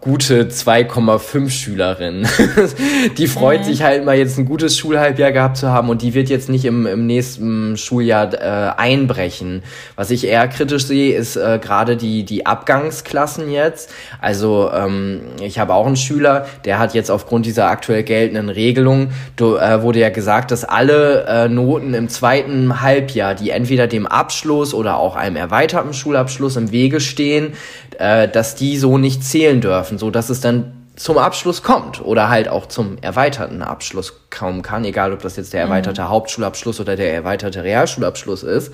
gute 0.00 0.44
2,5 0.44 1.50
Schülerin. 1.50 2.26
die 3.18 3.26
freut 3.26 3.60
mhm. 3.60 3.64
sich 3.64 3.82
halt 3.82 4.04
mal 4.06 4.16
jetzt 4.16 4.38
ein 4.38 4.46
gutes 4.46 4.78
Schulhalbjahr 4.78 5.32
gehabt 5.32 5.58
zu 5.58 5.68
haben 5.68 5.90
und 5.90 6.00
die 6.00 6.14
wird 6.14 6.30
jetzt 6.30 6.48
nicht 6.48 6.64
im, 6.64 6.86
im 6.86 7.06
nächsten 7.06 7.76
Schuljahr 7.76 8.32
äh, 8.32 8.72
einbrechen. 8.80 9.62
Was 9.96 10.10
ich 10.10 10.26
eher 10.26 10.48
kritisch 10.48 10.86
sehe, 10.86 11.14
ist 11.14 11.36
äh, 11.36 11.58
gerade 11.60 11.98
die, 11.98 12.24
die 12.24 12.46
Abgangsklassen 12.46 13.50
jetzt. 13.50 13.90
Also 14.18 14.70
ähm, 14.72 15.20
ich 15.42 15.58
habe 15.58 15.74
auch 15.74 15.86
einen 15.86 15.96
Schüler, 15.96 16.46
der 16.64 16.78
hat 16.78 16.94
jetzt 16.94 17.10
aufgrund 17.10 17.44
dieser 17.44 17.66
aktuell 17.66 18.02
geltenden 18.02 18.48
Regelung, 18.48 19.10
du, 19.36 19.56
äh, 19.56 19.82
wurde 19.82 19.98
ja 19.98 20.08
gesagt, 20.08 20.52
dass 20.52 20.64
alle 20.64 21.26
äh, 21.26 21.48
Noten 21.48 21.92
im 21.92 22.08
zweiten 22.08 22.80
Halbjahr, 22.80 23.34
die 23.34 23.50
entweder 23.50 23.86
dem 23.86 24.06
Abschluss 24.06 24.72
oder 24.72 24.96
auch 24.96 25.16
einem 25.16 25.36
erweiterten 25.36 25.92
Schulabschluss 25.92 26.56
im 26.56 26.72
Wege 26.72 27.00
stehen, 27.00 27.52
äh, 27.98 28.26
dass 28.28 28.54
die 28.54 28.78
so 28.78 28.96
nicht 28.96 29.22
zählen 29.22 29.49
dürfen, 29.58 29.98
so 29.98 30.10
dass 30.10 30.30
es 30.30 30.40
dann 30.40 30.72
zum 30.96 31.16
Abschluss 31.18 31.62
kommt 31.62 32.04
oder 32.04 32.28
halt 32.28 32.48
auch 32.48 32.66
zum 32.66 32.98
erweiterten 33.00 33.62
Abschluss 33.62 34.12
kommen 34.28 34.60
kann, 34.62 34.84
egal 34.84 35.12
ob 35.12 35.22
das 35.22 35.36
jetzt 35.36 35.52
der 35.54 35.62
erweiterte 35.62 36.02
mhm. 36.02 36.08
Hauptschulabschluss 36.10 36.78
oder 36.78 36.94
der 36.94 37.14
erweiterte 37.14 37.64
Realschulabschluss 37.64 38.42
ist. 38.42 38.72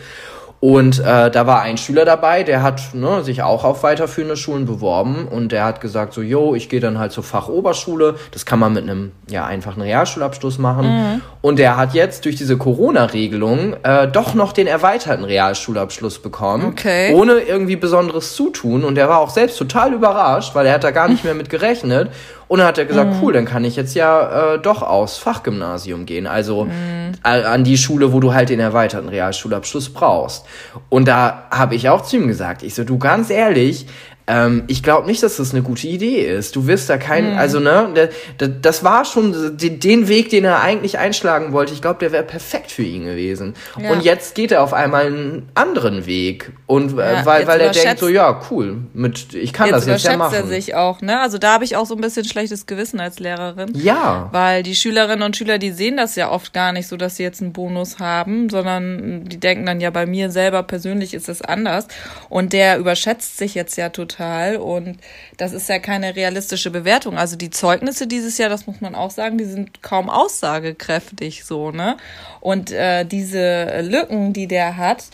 Und 0.61 1.01
äh, 1.01 1.31
da 1.31 1.47
war 1.47 1.61
ein 1.61 1.77
Schüler 1.77 2.05
dabei, 2.05 2.43
der 2.43 2.63
hat 2.63 2.95
ne, 2.95 3.23
sich 3.23 3.43
auch 3.43 3.63
auf 3.65 3.83
weiterführende 3.83 4.37
Schulen 4.37 4.65
beworben 4.65 5.29
und 5.29 5.53
der 5.53 5.65
hat 5.65 5.81
gesagt 5.81 6.15
so, 6.15 6.23
yo, 6.23 6.55
ich 6.55 6.69
gehe 6.69 6.81
dann 6.81 6.99
halt 6.99 7.13
zur 7.13 7.25
Fachoberschule. 7.25 8.17
Das 8.31 8.47
kann 8.47 8.59
man 8.59 8.73
mit 8.73 8.85
einem 8.85 9.13
ja 9.29 9.45
einfachen 9.45 9.83
Realschulabschluss 9.83 10.59
machen. 10.59 10.87
Mhm. 10.87 11.21
Und 11.43 11.59
der 11.59 11.77
hat 11.77 11.93
jetzt 11.93 12.25
durch 12.25 12.37
diese 12.37 12.57
Corona-Regelung 12.57 13.77
äh, 13.83 14.09
doch 14.09 14.35
noch 14.35 14.53
den 14.53 14.67
erweiterten 14.67 15.25
Realschulabschluss 15.25 16.21
bekommen, 16.21 16.65
okay. 16.67 17.13
ohne 17.15 17.35
irgendwie 17.35 17.77
besonderes 17.77 18.35
Zutun. 18.35 18.85
Und 18.85 18.95
der 18.95 19.09
war 19.09 19.19
auch 19.19 19.31
selbst 19.31 19.59
total 19.59 19.93
überrascht, 19.93 20.55
weil 20.55 20.67
er 20.67 20.75
hat 20.75 20.85
da 20.85 20.91
gar 20.91 21.09
nicht 21.09 21.25
mehr 21.25 21.35
mit 21.35 21.51
gerechnet. 21.51 22.11
Und 22.49 22.59
dann 22.59 22.69
hat 22.69 22.79
er 22.79 22.85
gesagt, 22.85 23.15
mhm. 23.15 23.23
cool, 23.23 23.33
dann 23.33 23.45
kann 23.45 23.65
ich 23.65 23.75
jetzt 23.77 23.95
ja 23.95 24.55
äh, 24.55 24.59
doch 24.59 24.83
aufs 24.83 25.19
Fachgymnasium 25.19 26.07
gehen. 26.07 26.27
Also 26.27 26.65
mhm. 26.65 27.15
an 27.23 27.65
die 27.65 27.77
Schule, 27.77 28.13
wo 28.13 28.21
du 28.21 28.35
halt 28.35 28.51
den 28.51 28.61
erweiterten 28.61 29.09
Realschulabschluss 29.09 29.91
brauchst. 29.93 30.47
Und 30.89 31.09
da 31.09 31.45
habe 31.51 31.75
ich 31.75 31.89
auch 31.89 32.03
zu 32.03 32.17
ihm 32.17 32.29
gesagt, 32.29 32.63
ich 32.63 32.75
so, 32.75 32.85
du 32.85 32.99
ganz 32.99 33.31
ehrlich, 33.31 33.87
ähm, 34.29 34.65
ich 34.67 34.83
glaube 34.83 35.07
nicht, 35.07 35.23
dass 35.23 35.37
das 35.37 35.53
eine 35.53 35.63
gute 35.63 35.87
Idee 35.87 36.23
ist. 36.23 36.57
Du 36.57 36.67
wirst 36.67 36.91
da 36.91 36.99
keinen, 36.99 37.35
mhm. 37.35 37.39
also 37.39 37.61
ne, 37.61 38.11
das 38.39 38.83
war 38.83 39.05
schon 39.05 39.57
den 39.57 40.09
Weg, 40.09 40.31
den 40.31 40.45
er 40.45 40.61
eigentlich 40.61 40.99
einschlagen 40.99 41.53
wollte. 41.53 41.73
Ich 41.73 41.81
glaube, 41.81 42.01
der 42.01 42.11
wäre 42.11 42.25
perfekt 42.25 42.73
für 42.73 42.83
ihn 42.83 43.05
gewesen. 43.05 43.55
Ja. 43.81 43.93
Und 43.93 44.03
jetzt 44.03 44.35
geht 44.35 44.51
er 44.51 44.63
auf 44.63 44.75
einmal 44.75 45.07
einen 45.07 45.49
anderen 45.55 46.07
Weg 46.07 46.53
und 46.67 46.99
äh, 46.99 47.15
ja, 47.15 47.27
weil 47.27 47.47
weil 47.47 47.61
er 47.61 47.71
denkt 47.71 48.01
so, 48.01 48.09
ja 48.09 48.41
cool, 48.51 48.79
mit 48.95 49.33
ich 49.33 49.53
kann 49.53 49.69
jetzt 49.69 49.77
das 49.77 49.87
jetzt 49.87 50.05
ja 50.05 50.17
machen. 50.17 50.35
er 50.35 50.47
sich 50.47 50.75
auch, 50.75 51.01
ne? 51.03 51.21
Also 51.21 51.39
da 51.39 51.53
habe 51.55 51.65
ich 51.65 51.77
auch 51.77 51.87
so 51.87 51.95
ein 51.95 52.01
bisschen 52.01 52.25
schlechtes 52.25 52.67
Gewissen 52.67 52.99
als 52.99 53.21
Lehrerin. 53.21 53.73
Ja. 53.75 54.29
Weil 54.33 54.65
die 54.65 54.75
Schülerinnen 54.75 55.23
und 55.23 55.37
Schüler, 55.37 55.59
die 55.59 55.71
sehen 55.71 55.97
das 55.97 56.17
ja 56.17 56.31
oft 56.33 56.53
gar 56.53 56.73
nicht 56.73 56.89
so, 56.89 56.97
dass 56.97 57.17
sie 57.17 57.23
jetzt 57.23 57.43
einen 57.43 57.53
Bonus 57.53 58.01
haben, 58.01 58.51
sondern 58.51 59.25
die 59.25 59.39
denken 59.39 59.67
dann 59.67 59.81
ja 59.81 59.91
bei 59.91 60.07
mir 60.07 60.31
selber 60.31 60.65
persönlich 60.65 61.15
ist 61.15 61.29
es 61.29 61.43
anders 61.43 61.87
und 62.29 62.53
der 62.53 62.79
überschätzt 62.79 63.39
sich 63.39 63.55
jetzt 63.55 63.77
ja 63.77 63.91
total 63.91 64.16
total. 64.17 64.57
Und 64.57 64.99
das 65.37 65.53
ist 65.53 65.69
ja 65.69 65.79
keine 65.79 66.17
realistische 66.17 66.71
Bewertung. 66.71 67.17
Also 67.19 67.37
die 67.37 67.51
Zeugnisse 67.51 68.07
dieses 68.07 68.39
Jahr, 68.39 68.49
das 68.49 68.67
muss 68.67 68.81
man 68.81 68.95
auch 68.95 69.11
sagen, 69.11 69.39
die 69.39 69.45
sind 69.45 69.83
kaum 69.83 70.11
aussagekräftig 70.11 71.45
so, 71.45 71.71
ne? 71.71 71.97
Und 72.41 72.71
äh, 72.71 73.05
diese 73.05 73.81
Lücken, 73.83 74.33
die 74.33 74.47
der 74.47 74.77
hat, 74.77 75.05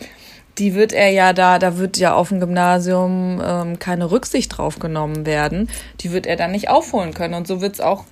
die 0.57 0.75
wird 0.75 0.93
er 0.93 1.09
ja 1.09 1.33
da, 1.33 1.57
da 1.57 1.77
wird 1.77 1.97
ja 1.97 2.13
auf 2.13 2.29
dem 2.29 2.39
Gymnasium 2.39 3.41
ähm, 3.43 3.79
keine 3.79 4.11
Rücksicht 4.11 4.57
drauf 4.57 4.79
genommen 4.79 5.25
werden. 5.25 5.69
Die 6.01 6.11
wird 6.11 6.27
er 6.27 6.35
dann 6.35 6.51
nicht 6.51 6.69
aufholen 6.69 7.13
können. 7.13 7.33
Und 7.33 7.47
so 7.47 7.59
wird 7.59 7.73
es 7.73 7.81
auch 7.81 8.05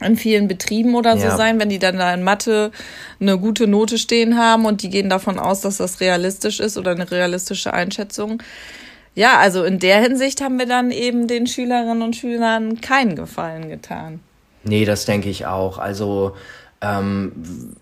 in 0.00 0.16
vielen 0.16 0.48
Betrieben 0.48 0.94
oder 0.94 1.16
so 1.18 1.26
ja. 1.26 1.36
sein, 1.36 1.60
wenn 1.60 1.68
die 1.68 1.78
dann 1.78 1.98
da 1.98 2.12
in 2.12 2.22
Mathe 2.22 2.72
eine 3.20 3.38
gute 3.38 3.66
Note 3.66 3.98
stehen 3.98 4.36
haben 4.36 4.64
und 4.64 4.82
die 4.82 4.90
gehen 4.90 5.08
davon 5.08 5.38
aus, 5.38 5.60
dass 5.60 5.76
das 5.76 6.00
realistisch 6.00 6.58
ist 6.58 6.76
oder 6.76 6.92
eine 6.92 7.10
realistische 7.10 7.72
Einschätzung 7.72 8.42
ja, 9.14 9.38
also 9.38 9.64
in 9.64 9.78
der 9.78 10.00
Hinsicht 10.00 10.40
haben 10.40 10.58
wir 10.58 10.66
dann 10.66 10.90
eben 10.90 11.26
den 11.26 11.46
Schülerinnen 11.46 12.02
und 12.02 12.16
Schülern 12.16 12.80
keinen 12.80 13.16
Gefallen 13.16 13.68
getan. 13.68 14.20
Nee, 14.64 14.84
das 14.84 15.04
denke 15.04 15.28
ich 15.28 15.46
auch. 15.46 15.78
Also 15.78 16.34
ähm, 16.80 17.76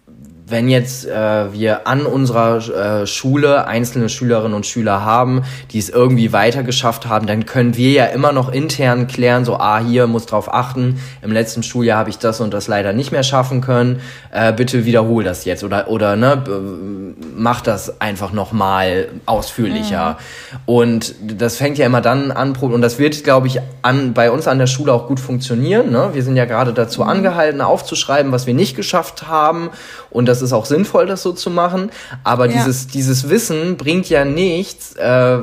wenn 0.53 0.69
jetzt 0.69 1.07
äh, 1.07 1.53
wir 1.53 1.89
an 1.89 2.07
unserer 2.07 3.01
äh, 3.03 3.07
Schule 3.07 3.67
einzelne 3.67 4.09
Schülerinnen 4.09 4.55
und 4.55 4.67
Schüler 4.67 5.05
haben, 5.05 5.43
die 5.73 5.79
es 5.79 5.89
irgendwie 5.89 6.33
weiter 6.33 6.63
geschafft 6.63 7.09
haben, 7.09 7.27
dann 7.27 7.47
können 7.47 7.77
wir 7.77 7.91
ja 7.91 8.05
immer 8.05 8.33
noch 8.33 8.53
intern 8.53 9.09
klären, 9.09 9.45
so, 9.45 9.57
ah, 9.57 9.81
hier 9.81 10.07
muss 10.07 10.27
drauf 10.27 10.53
achten, 10.53 11.01
im 11.23 11.33
letzten 11.33 11.63
Schuljahr 11.63 11.99
habe 11.99 12.11
ich 12.11 12.19
das 12.19 12.41
und 12.41 12.53
das 12.55 12.69
leider 12.69 12.93
nicht 12.93 13.11
mehr 13.11 13.23
schaffen 13.23 13.63
können, 13.63 14.01
äh, 14.31 14.53
bitte 14.53 14.85
wiederhol 14.85 15.25
das 15.25 15.45
jetzt 15.47 15.65
oder, 15.65 15.89
oder 15.89 16.17
ne, 16.17 16.43
mach 17.35 17.63
das 17.63 18.01
einfach 18.01 18.33
nochmal 18.33 19.09
ausführlicher. 19.27 20.19
Mhm. 20.53 20.59
Und 20.67 21.15
das 21.23 21.57
fängt 21.57 21.79
ja 21.79 21.87
immer 21.87 22.03
dann 22.03 22.31
an, 22.31 22.53
und 22.53 22.83
das 22.83 22.99
wird, 22.99 23.25
glaube 23.25 23.47
ich, 23.47 23.59
an, 23.81 24.13
bei 24.13 24.31
uns 24.31 24.47
an 24.47 24.59
der 24.59 24.67
Schule 24.67 24.93
auch 24.93 25.09
gut 25.09 25.19
funktionieren. 25.19 25.91
Ne? 25.91 26.11
Wir 26.13 26.23
sind 26.23 26.37
ja 26.37 26.45
gerade 26.45 26.75
dazu 26.75 27.03
mhm. 27.03 27.09
angehalten, 27.09 27.61
aufzuschreiben, 27.63 28.33
was 28.33 28.47
wir 28.47 28.55
nicht 28.55 28.77
geschafft 28.77 29.27
haben 29.27 29.71
und 30.11 30.27
das 30.27 30.42
ist 30.43 30.53
auch 30.53 30.67
sinnvoll, 30.67 31.07
das 31.07 31.23
so 31.23 31.33
zu 31.33 31.51
machen. 31.51 31.91
Aber 32.25 32.47
ja. 32.47 32.53
dieses, 32.53 32.89
dieses 32.89 33.29
Wissen 33.29 33.77
bringt 33.77 34.09
ja 34.09 34.25
nichts, 34.25 34.95
äh, 34.97 35.39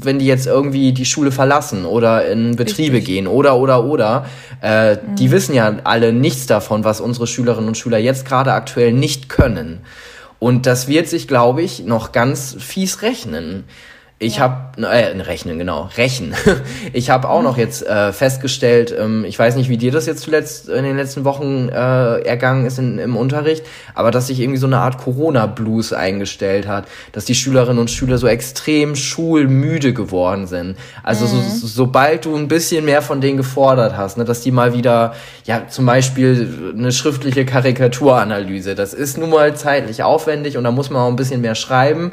wenn 0.00 0.18
die 0.18 0.26
jetzt 0.26 0.46
irgendwie 0.46 0.92
die 0.92 1.04
Schule 1.04 1.30
verlassen 1.30 1.84
oder 1.84 2.26
in 2.26 2.56
Betriebe 2.56 2.96
Richtig. 2.96 3.14
gehen 3.14 3.26
oder, 3.26 3.56
oder, 3.56 3.84
oder. 3.84 4.26
Äh, 4.62 4.94
mhm. 4.94 5.16
Die 5.16 5.30
wissen 5.30 5.54
ja 5.54 5.76
alle 5.84 6.12
nichts 6.12 6.46
davon, 6.46 6.84
was 6.84 7.00
unsere 7.00 7.26
Schülerinnen 7.26 7.68
und 7.68 7.76
Schüler 7.76 7.98
jetzt 7.98 8.26
gerade 8.26 8.52
aktuell 8.52 8.92
nicht 8.92 9.28
können. 9.28 9.80
Und 10.38 10.66
das 10.66 10.88
wird 10.88 11.08
sich, 11.08 11.28
glaube 11.28 11.62
ich, 11.62 11.84
noch 11.84 12.12
ganz 12.12 12.56
fies 12.58 13.02
rechnen. 13.02 13.64
Ich 14.20 14.36
ja. 14.36 14.42
habe, 14.42 14.80
äh, 14.86 15.20
rechnen, 15.22 15.58
genau, 15.58 15.88
rechnen. 15.96 16.34
Ich 16.92 17.10
habe 17.10 17.28
auch 17.28 17.42
noch 17.42 17.58
jetzt 17.58 17.84
äh, 17.84 18.12
festgestellt, 18.12 18.94
ähm, 18.96 19.24
ich 19.24 19.36
weiß 19.36 19.56
nicht, 19.56 19.68
wie 19.68 19.76
dir 19.76 19.90
das 19.90 20.06
jetzt 20.06 20.22
zuletzt 20.22 20.68
in 20.68 20.84
den 20.84 20.96
letzten 20.96 21.24
Wochen 21.24 21.68
äh, 21.68 22.20
ergangen 22.20 22.66
ist 22.66 22.78
in, 22.78 22.98
im 22.98 23.16
Unterricht, 23.16 23.64
aber 23.94 24.12
dass 24.12 24.28
sich 24.28 24.38
irgendwie 24.38 24.58
so 24.58 24.66
eine 24.66 24.78
Art 24.78 24.98
Corona-Blues 24.98 25.92
eingestellt 25.92 26.68
hat, 26.68 26.86
dass 27.10 27.24
die 27.24 27.34
Schülerinnen 27.34 27.80
und 27.80 27.90
Schüler 27.90 28.18
so 28.18 28.28
extrem 28.28 28.94
schulmüde 28.94 29.92
geworden 29.92 30.46
sind. 30.46 30.76
Also 31.02 31.26
mhm. 31.26 31.50
so, 31.50 31.66
sobald 31.66 32.26
du 32.26 32.36
ein 32.36 32.46
bisschen 32.46 32.84
mehr 32.84 33.02
von 33.02 33.20
denen 33.20 33.36
gefordert 33.36 33.96
hast, 33.96 34.16
ne, 34.18 34.24
dass 34.24 34.42
die 34.42 34.52
mal 34.52 34.72
wieder, 34.74 35.14
ja, 35.44 35.66
zum 35.68 35.86
Beispiel 35.86 36.72
eine 36.76 36.92
schriftliche 36.92 37.44
Karikaturanalyse, 37.44 38.76
das 38.76 38.94
ist 38.94 39.18
nun 39.18 39.30
mal 39.30 39.56
zeitlich 39.56 40.04
aufwendig 40.04 40.56
und 40.56 40.64
da 40.64 40.70
muss 40.70 40.90
man 40.90 41.02
auch 41.02 41.08
ein 41.08 41.16
bisschen 41.16 41.40
mehr 41.40 41.56
schreiben. 41.56 42.12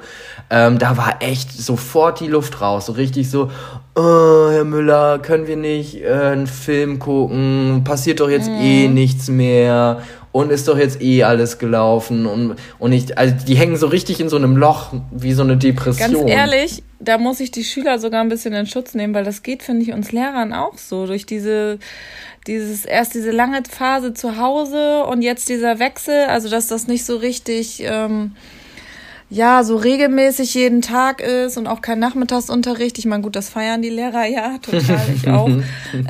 Ähm, 0.49 0.79
da 0.79 0.97
war 0.97 1.21
echt 1.21 1.51
sofort 1.51 1.91
die 2.09 2.27
Luft 2.27 2.61
raus. 2.61 2.87
So 2.87 2.93
richtig 2.93 3.29
so, 3.29 3.51
oh, 3.95 4.49
Herr 4.49 4.63
Müller, 4.63 5.19
können 5.19 5.47
wir 5.47 5.57
nicht 5.57 6.01
äh, 6.01 6.11
einen 6.11 6.47
Film 6.47 6.99
gucken? 6.99 7.83
Passiert 7.83 8.19
doch 8.19 8.29
jetzt 8.29 8.49
mhm. 8.49 8.61
eh 8.61 8.87
nichts 8.87 9.29
mehr. 9.29 10.01
Und 10.33 10.49
ist 10.49 10.69
doch 10.69 10.77
jetzt 10.77 11.01
eh 11.01 11.23
alles 11.23 11.59
gelaufen. 11.59 12.25
Und, 12.25 12.55
und 12.79 12.93
ich, 12.93 13.17
also 13.17 13.35
die 13.45 13.55
hängen 13.55 13.75
so 13.75 13.87
richtig 13.87 14.21
in 14.21 14.29
so 14.29 14.37
einem 14.37 14.55
Loch, 14.55 14.93
wie 15.11 15.33
so 15.33 15.43
eine 15.43 15.57
Depression. 15.57 16.13
Ganz 16.13 16.31
ehrlich, 16.31 16.83
da 16.99 17.17
muss 17.17 17.41
ich 17.41 17.51
die 17.51 17.65
Schüler 17.65 17.99
sogar 17.99 18.21
ein 18.21 18.29
bisschen 18.29 18.53
in 18.53 18.65
Schutz 18.65 18.93
nehmen, 18.93 19.13
weil 19.13 19.25
das 19.25 19.43
geht, 19.43 19.61
finde 19.61 19.83
ich, 19.83 19.91
uns 19.91 20.13
Lehrern 20.13 20.53
auch 20.53 20.77
so. 20.77 21.05
Durch 21.05 21.25
diese 21.25 21.79
dieses 22.47 22.85
erst 22.85 23.13
diese 23.13 23.31
lange 23.31 23.61
Phase 23.69 24.13
zu 24.13 24.37
Hause 24.37 25.03
und 25.03 25.21
jetzt 25.21 25.49
dieser 25.49 25.79
Wechsel, 25.79 26.25
also 26.25 26.49
dass 26.49 26.67
das 26.67 26.87
nicht 26.87 27.05
so 27.05 27.17
richtig 27.17 27.83
ähm, 27.85 28.35
ja, 29.31 29.63
so 29.63 29.77
regelmäßig 29.77 30.53
jeden 30.53 30.81
Tag 30.81 31.21
ist 31.21 31.57
und 31.57 31.65
auch 31.65 31.81
kein 31.81 31.99
Nachmittagsunterricht. 31.99 32.99
Ich 32.99 33.05
meine, 33.05 33.23
gut, 33.23 33.37
das 33.37 33.47
feiern 33.47 33.81
die 33.81 33.89
Lehrer 33.89 34.25
ja 34.25 34.57
total, 34.61 35.07
ich 35.15 35.27
auch. 35.29 35.49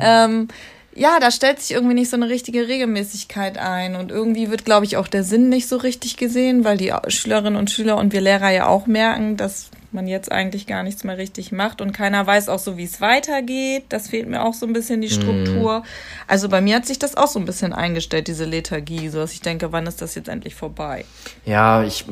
ähm, 0.00 0.48
ja, 0.94 1.20
da 1.20 1.30
stellt 1.30 1.60
sich 1.60 1.70
irgendwie 1.70 1.94
nicht 1.94 2.10
so 2.10 2.16
eine 2.16 2.28
richtige 2.28 2.66
Regelmäßigkeit 2.66 3.58
ein. 3.58 3.94
Und 3.94 4.10
irgendwie 4.10 4.50
wird, 4.50 4.64
glaube 4.64 4.86
ich, 4.86 4.96
auch 4.96 5.06
der 5.06 5.22
Sinn 5.22 5.48
nicht 5.48 5.68
so 5.68 5.76
richtig 5.76 6.16
gesehen, 6.16 6.64
weil 6.64 6.76
die 6.76 6.92
Schülerinnen 7.06 7.56
und 7.56 7.70
Schüler 7.70 7.96
und 7.96 8.12
wir 8.12 8.20
Lehrer 8.20 8.50
ja 8.50 8.66
auch 8.66 8.86
merken, 8.86 9.36
dass 9.36 9.70
man 9.94 10.06
jetzt 10.06 10.30
eigentlich 10.30 10.66
gar 10.66 10.82
nichts 10.82 11.04
mehr 11.04 11.18
richtig 11.18 11.52
macht 11.52 11.80
und 11.80 11.92
keiner 11.92 12.26
weiß 12.26 12.48
auch 12.48 12.58
so, 12.58 12.76
wie 12.76 12.84
es 12.84 13.00
weitergeht. 13.00 13.84
Das 13.88 14.08
fehlt 14.08 14.28
mir 14.28 14.42
auch 14.42 14.54
so 14.54 14.66
ein 14.66 14.72
bisschen 14.72 15.00
die 15.00 15.08
mhm. 15.08 15.12
Struktur. 15.12 15.80
Mm. 15.80 15.84
Also 16.26 16.48
bei 16.48 16.60
mir 16.60 16.76
hat 16.76 16.86
sich 16.86 16.98
das 16.98 17.16
auch 17.16 17.28
so 17.28 17.38
ein 17.38 17.44
bisschen 17.44 17.72
eingestellt, 17.72 18.28
diese 18.28 18.44
Lethargie, 18.44 19.08
so 19.08 19.18
dass 19.18 19.32
ich 19.32 19.40
denke, 19.40 19.72
wann 19.72 19.86
ist 19.86 20.02
das 20.02 20.14
jetzt 20.14 20.28
endlich 20.28 20.54
vorbei? 20.54 21.04
Ja, 21.44 21.82
ich, 21.82 22.04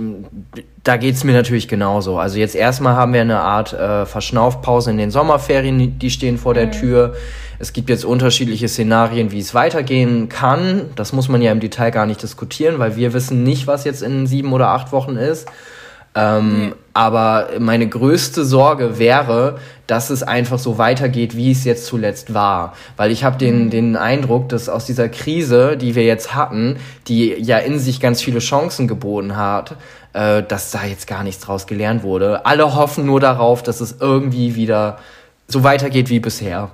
da 0.84 0.96
geht's 0.96 1.24
mir 1.24 1.32
natürlich 1.32 1.68
genauso. 1.68 2.18
Also 2.18 2.38
jetzt 2.38 2.54
erstmal 2.54 2.94
haben 2.96 3.12
wir 3.12 3.20
eine 3.20 3.40
Art 3.40 3.72
äh, 3.72 4.06
Verschnaufpause 4.06 4.90
in 4.90 4.98
den 4.98 5.10
Sommerferien, 5.10 5.98
die 5.98 6.10
stehen 6.10 6.38
vor 6.38 6.54
der 6.54 6.68
mm. 6.68 6.72
Tür. 6.72 7.14
Es 7.60 7.74
gibt 7.74 7.90
jetzt 7.90 8.06
unterschiedliche 8.06 8.68
Szenarien, 8.68 9.32
wie 9.32 9.38
es 9.38 9.52
weitergehen 9.52 10.30
kann. 10.30 10.86
Das 10.96 11.12
muss 11.12 11.28
man 11.28 11.42
ja 11.42 11.52
im 11.52 11.60
Detail 11.60 11.90
gar 11.90 12.06
nicht 12.06 12.22
diskutieren, 12.22 12.78
weil 12.78 12.96
wir 12.96 13.12
wissen 13.12 13.42
nicht, 13.42 13.66
was 13.66 13.84
jetzt 13.84 14.02
in 14.02 14.26
sieben 14.26 14.54
oder 14.54 14.68
acht 14.68 14.92
Wochen 14.92 15.16
ist. 15.16 15.46
Ähm, 16.14 16.66
mhm. 16.66 16.74
Aber 16.92 17.50
meine 17.58 17.88
größte 17.88 18.44
Sorge 18.44 18.98
wäre, 18.98 19.58
dass 19.86 20.10
es 20.10 20.22
einfach 20.22 20.58
so 20.58 20.76
weitergeht, 20.76 21.36
wie 21.36 21.52
es 21.52 21.64
jetzt 21.64 21.86
zuletzt 21.86 22.34
war. 22.34 22.74
Weil 22.96 23.10
ich 23.10 23.22
habe 23.22 23.38
den, 23.38 23.66
mhm. 23.66 23.70
den 23.70 23.96
Eindruck, 23.96 24.48
dass 24.48 24.68
aus 24.68 24.86
dieser 24.86 25.08
Krise, 25.08 25.76
die 25.76 25.94
wir 25.94 26.04
jetzt 26.04 26.34
hatten, 26.34 26.76
die 27.06 27.34
ja 27.34 27.58
in 27.58 27.78
sich 27.78 28.00
ganz 28.00 28.22
viele 28.22 28.40
Chancen 28.40 28.88
geboten 28.88 29.36
hat, 29.36 29.76
äh, 30.12 30.42
dass 30.42 30.72
da 30.72 30.84
jetzt 30.84 31.06
gar 31.06 31.22
nichts 31.22 31.44
draus 31.44 31.66
gelernt 31.66 32.02
wurde. 32.02 32.44
Alle 32.44 32.74
hoffen 32.74 33.06
nur 33.06 33.20
darauf, 33.20 33.62
dass 33.62 33.80
es 33.80 33.96
irgendwie 34.00 34.56
wieder 34.56 34.98
so 35.46 35.62
weitergeht 35.62 36.10
wie 36.10 36.20
bisher. 36.20 36.70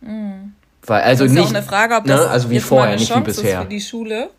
Mhm. 0.00 0.54
Weil, 0.84 1.02
also 1.02 1.24
das 1.24 1.32
ist 1.32 1.38
nicht, 1.38 1.48
auch 1.48 1.54
eine 1.54 1.62
Frage, 1.62 1.94
ob 1.96 2.06
ne, 2.06 2.12
das 2.12 2.20
ne, 2.26 2.30
also 2.30 2.50
wie 2.50 2.60
vorher, 2.60 2.96
nicht 2.96 3.14
wie 3.14 3.20
bisher. 3.20 3.58
Ist 3.60 3.64
für 3.64 3.70
die 3.70 3.80
Schule, 3.80 4.30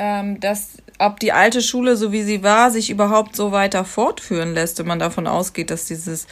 ähm, 0.00 0.40
dass 0.40 0.78
ob 0.98 1.20
die 1.20 1.32
alte 1.32 1.60
Schule, 1.60 1.94
so 1.96 2.10
wie 2.10 2.22
sie 2.22 2.42
war, 2.42 2.70
sich 2.70 2.88
überhaupt 2.88 3.36
so 3.36 3.52
weiter 3.52 3.84
fortführen 3.84 4.54
lässt, 4.54 4.78
wenn 4.78 4.86
man 4.86 4.98
davon 4.98 5.26
ausgeht, 5.26 5.70
dass 5.70 5.84
dieses, 5.84 6.26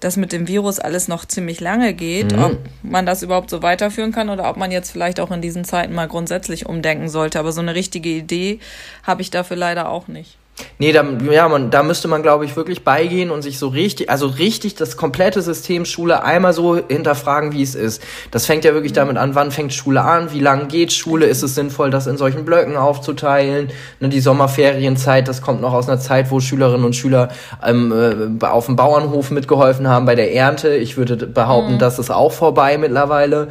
das 0.00 0.16
mit 0.16 0.30
dem 0.30 0.46
Virus 0.46 0.78
alles 0.78 1.08
noch 1.08 1.24
ziemlich 1.24 1.58
lange 1.60 1.94
geht, 1.94 2.36
mhm. 2.36 2.42
ob 2.42 2.58
man 2.82 3.06
das 3.06 3.22
überhaupt 3.22 3.48
so 3.48 3.62
weiterführen 3.62 4.12
kann 4.12 4.28
oder 4.28 4.48
ob 4.48 4.58
man 4.58 4.70
jetzt 4.70 4.90
vielleicht 4.90 5.20
auch 5.20 5.30
in 5.30 5.40
diesen 5.40 5.64
Zeiten 5.64 5.94
mal 5.94 6.06
grundsätzlich 6.06 6.66
umdenken 6.66 7.08
sollte. 7.08 7.38
Aber 7.38 7.52
so 7.52 7.62
eine 7.62 7.74
richtige 7.74 8.10
Idee 8.10 8.60
habe 9.04 9.22
ich 9.22 9.30
dafür 9.30 9.56
leider 9.56 9.88
auch 9.88 10.06
nicht. 10.06 10.36
Nee, 10.78 10.92
da, 10.92 11.04
ja, 11.30 11.48
man, 11.48 11.70
da 11.70 11.82
müsste 11.82 12.08
man, 12.08 12.22
glaube 12.22 12.44
ich, 12.44 12.56
wirklich 12.56 12.84
beigehen 12.84 13.30
und 13.30 13.42
sich 13.42 13.58
so 13.58 13.68
richtig, 13.68 14.10
also 14.10 14.26
richtig 14.26 14.74
das 14.74 14.96
komplette 14.96 15.42
System 15.42 15.84
Schule 15.84 16.22
einmal 16.22 16.52
so 16.52 16.76
hinterfragen, 16.76 17.52
wie 17.52 17.62
es 17.62 17.74
ist. 17.74 18.02
Das 18.30 18.46
fängt 18.46 18.64
ja 18.64 18.74
wirklich 18.74 18.92
damit 18.92 19.16
an, 19.16 19.34
wann 19.34 19.50
fängt 19.50 19.72
Schule 19.72 20.02
an, 20.02 20.32
wie 20.32 20.40
lange 20.40 20.66
geht 20.66 20.92
Schule, 20.92 21.26
ist 21.26 21.42
es 21.42 21.54
sinnvoll, 21.54 21.90
das 21.90 22.06
in 22.06 22.16
solchen 22.16 22.44
Blöcken 22.44 22.76
aufzuteilen. 22.76 23.68
Ne, 24.00 24.08
die 24.08 24.20
Sommerferienzeit, 24.20 25.26
das 25.28 25.42
kommt 25.42 25.60
noch 25.60 25.72
aus 25.72 25.88
einer 25.88 26.00
Zeit, 26.00 26.30
wo 26.30 26.40
Schülerinnen 26.40 26.84
und 26.84 26.94
Schüler 26.94 27.28
ähm, 27.64 28.38
äh, 28.40 28.44
auf 28.44 28.66
dem 28.66 28.76
Bauernhof 28.76 29.30
mitgeholfen 29.30 29.88
haben 29.88 30.06
bei 30.06 30.14
der 30.14 30.32
Ernte. 30.34 30.74
Ich 30.76 30.96
würde 30.96 31.16
behaupten, 31.16 31.74
mhm. 31.74 31.78
das 31.78 31.98
ist 31.98 32.10
auch 32.10 32.32
vorbei 32.32 32.78
mittlerweile. 32.78 33.48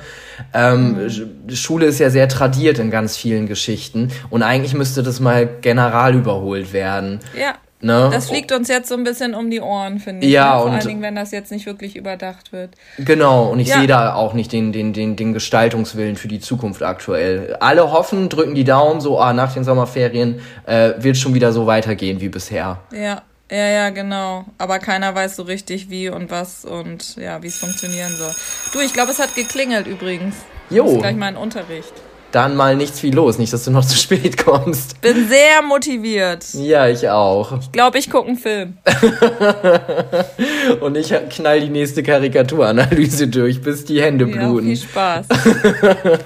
Ähm, 0.53 0.97
mhm. 1.03 1.55
Schule 1.55 1.85
ist 1.87 1.99
ja 1.99 2.09
sehr 2.09 2.27
tradiert 2.29 2.79
in 2.79 2.91
ganz 2.91 3.17
vielen 3.17 3.47
Geschichten 3.47 4.11
und 4.29 4.43
eigentlich 4.43 4.73
müsste 4.73 5.03
das 5.03 5.19
mal 5.19 5.47
general 5.61 6.15
überholt 6.15 6.73
werden. 6.73 6.96
Ja. 7.37 7.55
Ne? 7.79 8.09
Das 8.11 8.29
fliegt 8.29 8.51
uns 8.51 8.69
jetzt 8.69 8.89
so 8.89 8.95
ein 8.95 9.03
bisschen 9.03 9.35
um 9.35 9.51
die 9.51 9.61
Ohren, 9.61 9.99
finde 9.99 10.25
ich. 10.25 10.33
Ja, 10.33 10.55
ne? 10.55 10.57
Vor 10.57 10.65
und 10.65 10.71
allen 10.73 10.87
Dingen, 10.87 11.01
wenn 11.03 11.15
das 11.15 11.29
jetzt 11.29 11.51
nicht 11.51 11.67
wirklich 11.67 11.95
überdacht 11.95 12.51
wird. 12.51 12.71
Genau, 12.97 13.49
und 13.49 13.59
ich 13.59 13.67
ja. 13.67 13.77
sehe 13.77 13.87
da 13.87 14.15
auch 14.15 14.33
nicht 14.33 14.51
den, 14.51 14.71
den, 14.71 14.93
den, 14.93 15.15
den 15.15 15.33
Gestaltungswillen 15.33 16.15
für 16.15 16.27
die 16.27 16.39
Zukunft 16.39 16.81
aktuell. 16.81 17.55
Alle 17.59 17.91
hoffen, 17.91 18.29
drücken 18.29 18.55
die 18.55 18.63
Daumen, 18.63 18.99
so, 18.99 19.19
ah, 19.19 19.31
nach 19.33 19.53
den 19.53 19.63
Sommerferien 19.63 20.41
äh, 20.65 20.93
wird 20.97 21.17
schon 21.17 21.35
wieder 21.35 21.53
so 21.53 21.67
weitergehen 21.67 22.19
wie 22.19 22.29
bisher. 22.29 22.79
Ja, 22.91 23.21
ja, 23.51 23.67
ja, 23.67 23.89
genau. 23.91 24.45
Aber 24.57 24.79
keiner 24.79 25.13
weiß 25.13 25.35
so 25.35 25.43
richtig, 25.43 25.91
wie 25.91 26.09
und 26.09 26.31
was 26.31 26.65
und 26.65 27.15
ja, 27.15 27.43
wie 27.43 27.47
es 27.47 27.57
funktionieren 27.57 28.11
soll. 28.11 28.33
Du, 28.73 28.79
ich 28.79 28.93
glaube, 28.93 29.11
es 29.11 29.19
hat 29.19 29.35
geklingelt 29.35 29.85
übrigens. 29.85 30.35
Jo. 30.71 30.83
Das 30.83 30.93
ist 30.93 30.99
gleich 30.99 31.15
mal 31.15 31.27
ein 31.27 31.37
Unterricht. 31.37 31.93
Dann 32.31 32.55
mal 32.55 32.75
nichts 32.75 32.99
viel 32.99 33.15
los, 33.15 33.37
nicht, 33.37 33.53
dass 33.53 33.63
du 33.63 33.71
noch 33.71 33.85
zu 33.87 33.97
spät 33.97 34.43
kommst. 34.43 34.99
Bin 35.01 35.27
sehr 35.27 35.61
motiviert. 35.61 36.45
Ja, 36.53 36.87
ich 36.87 37.09
auch. 37.09 37.59
Ich 37.59 37.71
glaube, 37.71 37.97
ich 37.97 38.09
gucke 38.09 38.27
einen 38.27 38.37
Film. 38.37 38.77
und 40.81 40.97
ich 40.97 41.13
knall 41.29 41.61
die 41.61 41.69
nächste 41.69 42.03
Karikaturanalyse 42.03 43.27
durch, 43.27 43.61
bis 43.61 43.85
die 43.85 44.01
Hände 44.01 44.25
bluten. 44.25 44.69
Ja, 44.69 44.75
viel 44.75 44.77
Spaß. 44.77 45.25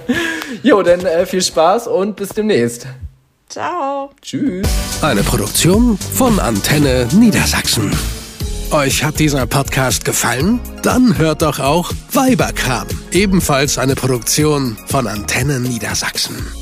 jo, 0.62 0.82
dann 0.82 1.04
äh, 1.06 1.26
viel 1.26 1.42
Spaß 1.42 1.86
und 1.88 2.16
bis 2.16 2.30
demnächst. 2.30 2.86
Ciao. 3.48 4.10
Tschüss. 4.22 4.66
Eine 5.02 5.22
Produktion 5.22 5.98
von 5.98 6.40
Antenne 6.40 7.06
Niedersachsen. 7.12 7.90
Euch 8.72 9.04
hat 9.04 9.18
dieser 9.18 9.46
Podcast 9.46 10.06
gefallen? 10.06 10.58
Dann 10.82 11.18
hört 11.18 11.42
doch 11.42 11.60
auch 11.60 11.92
Weiberkram, 12.12 12.86
ebenfalls 13.10 13.76
eine 13.76 13.94
Produktion 13.94 14.78
von 14.86 15.06
Antenne 15.06 15.60
Niedersachsen. 15.60 16.61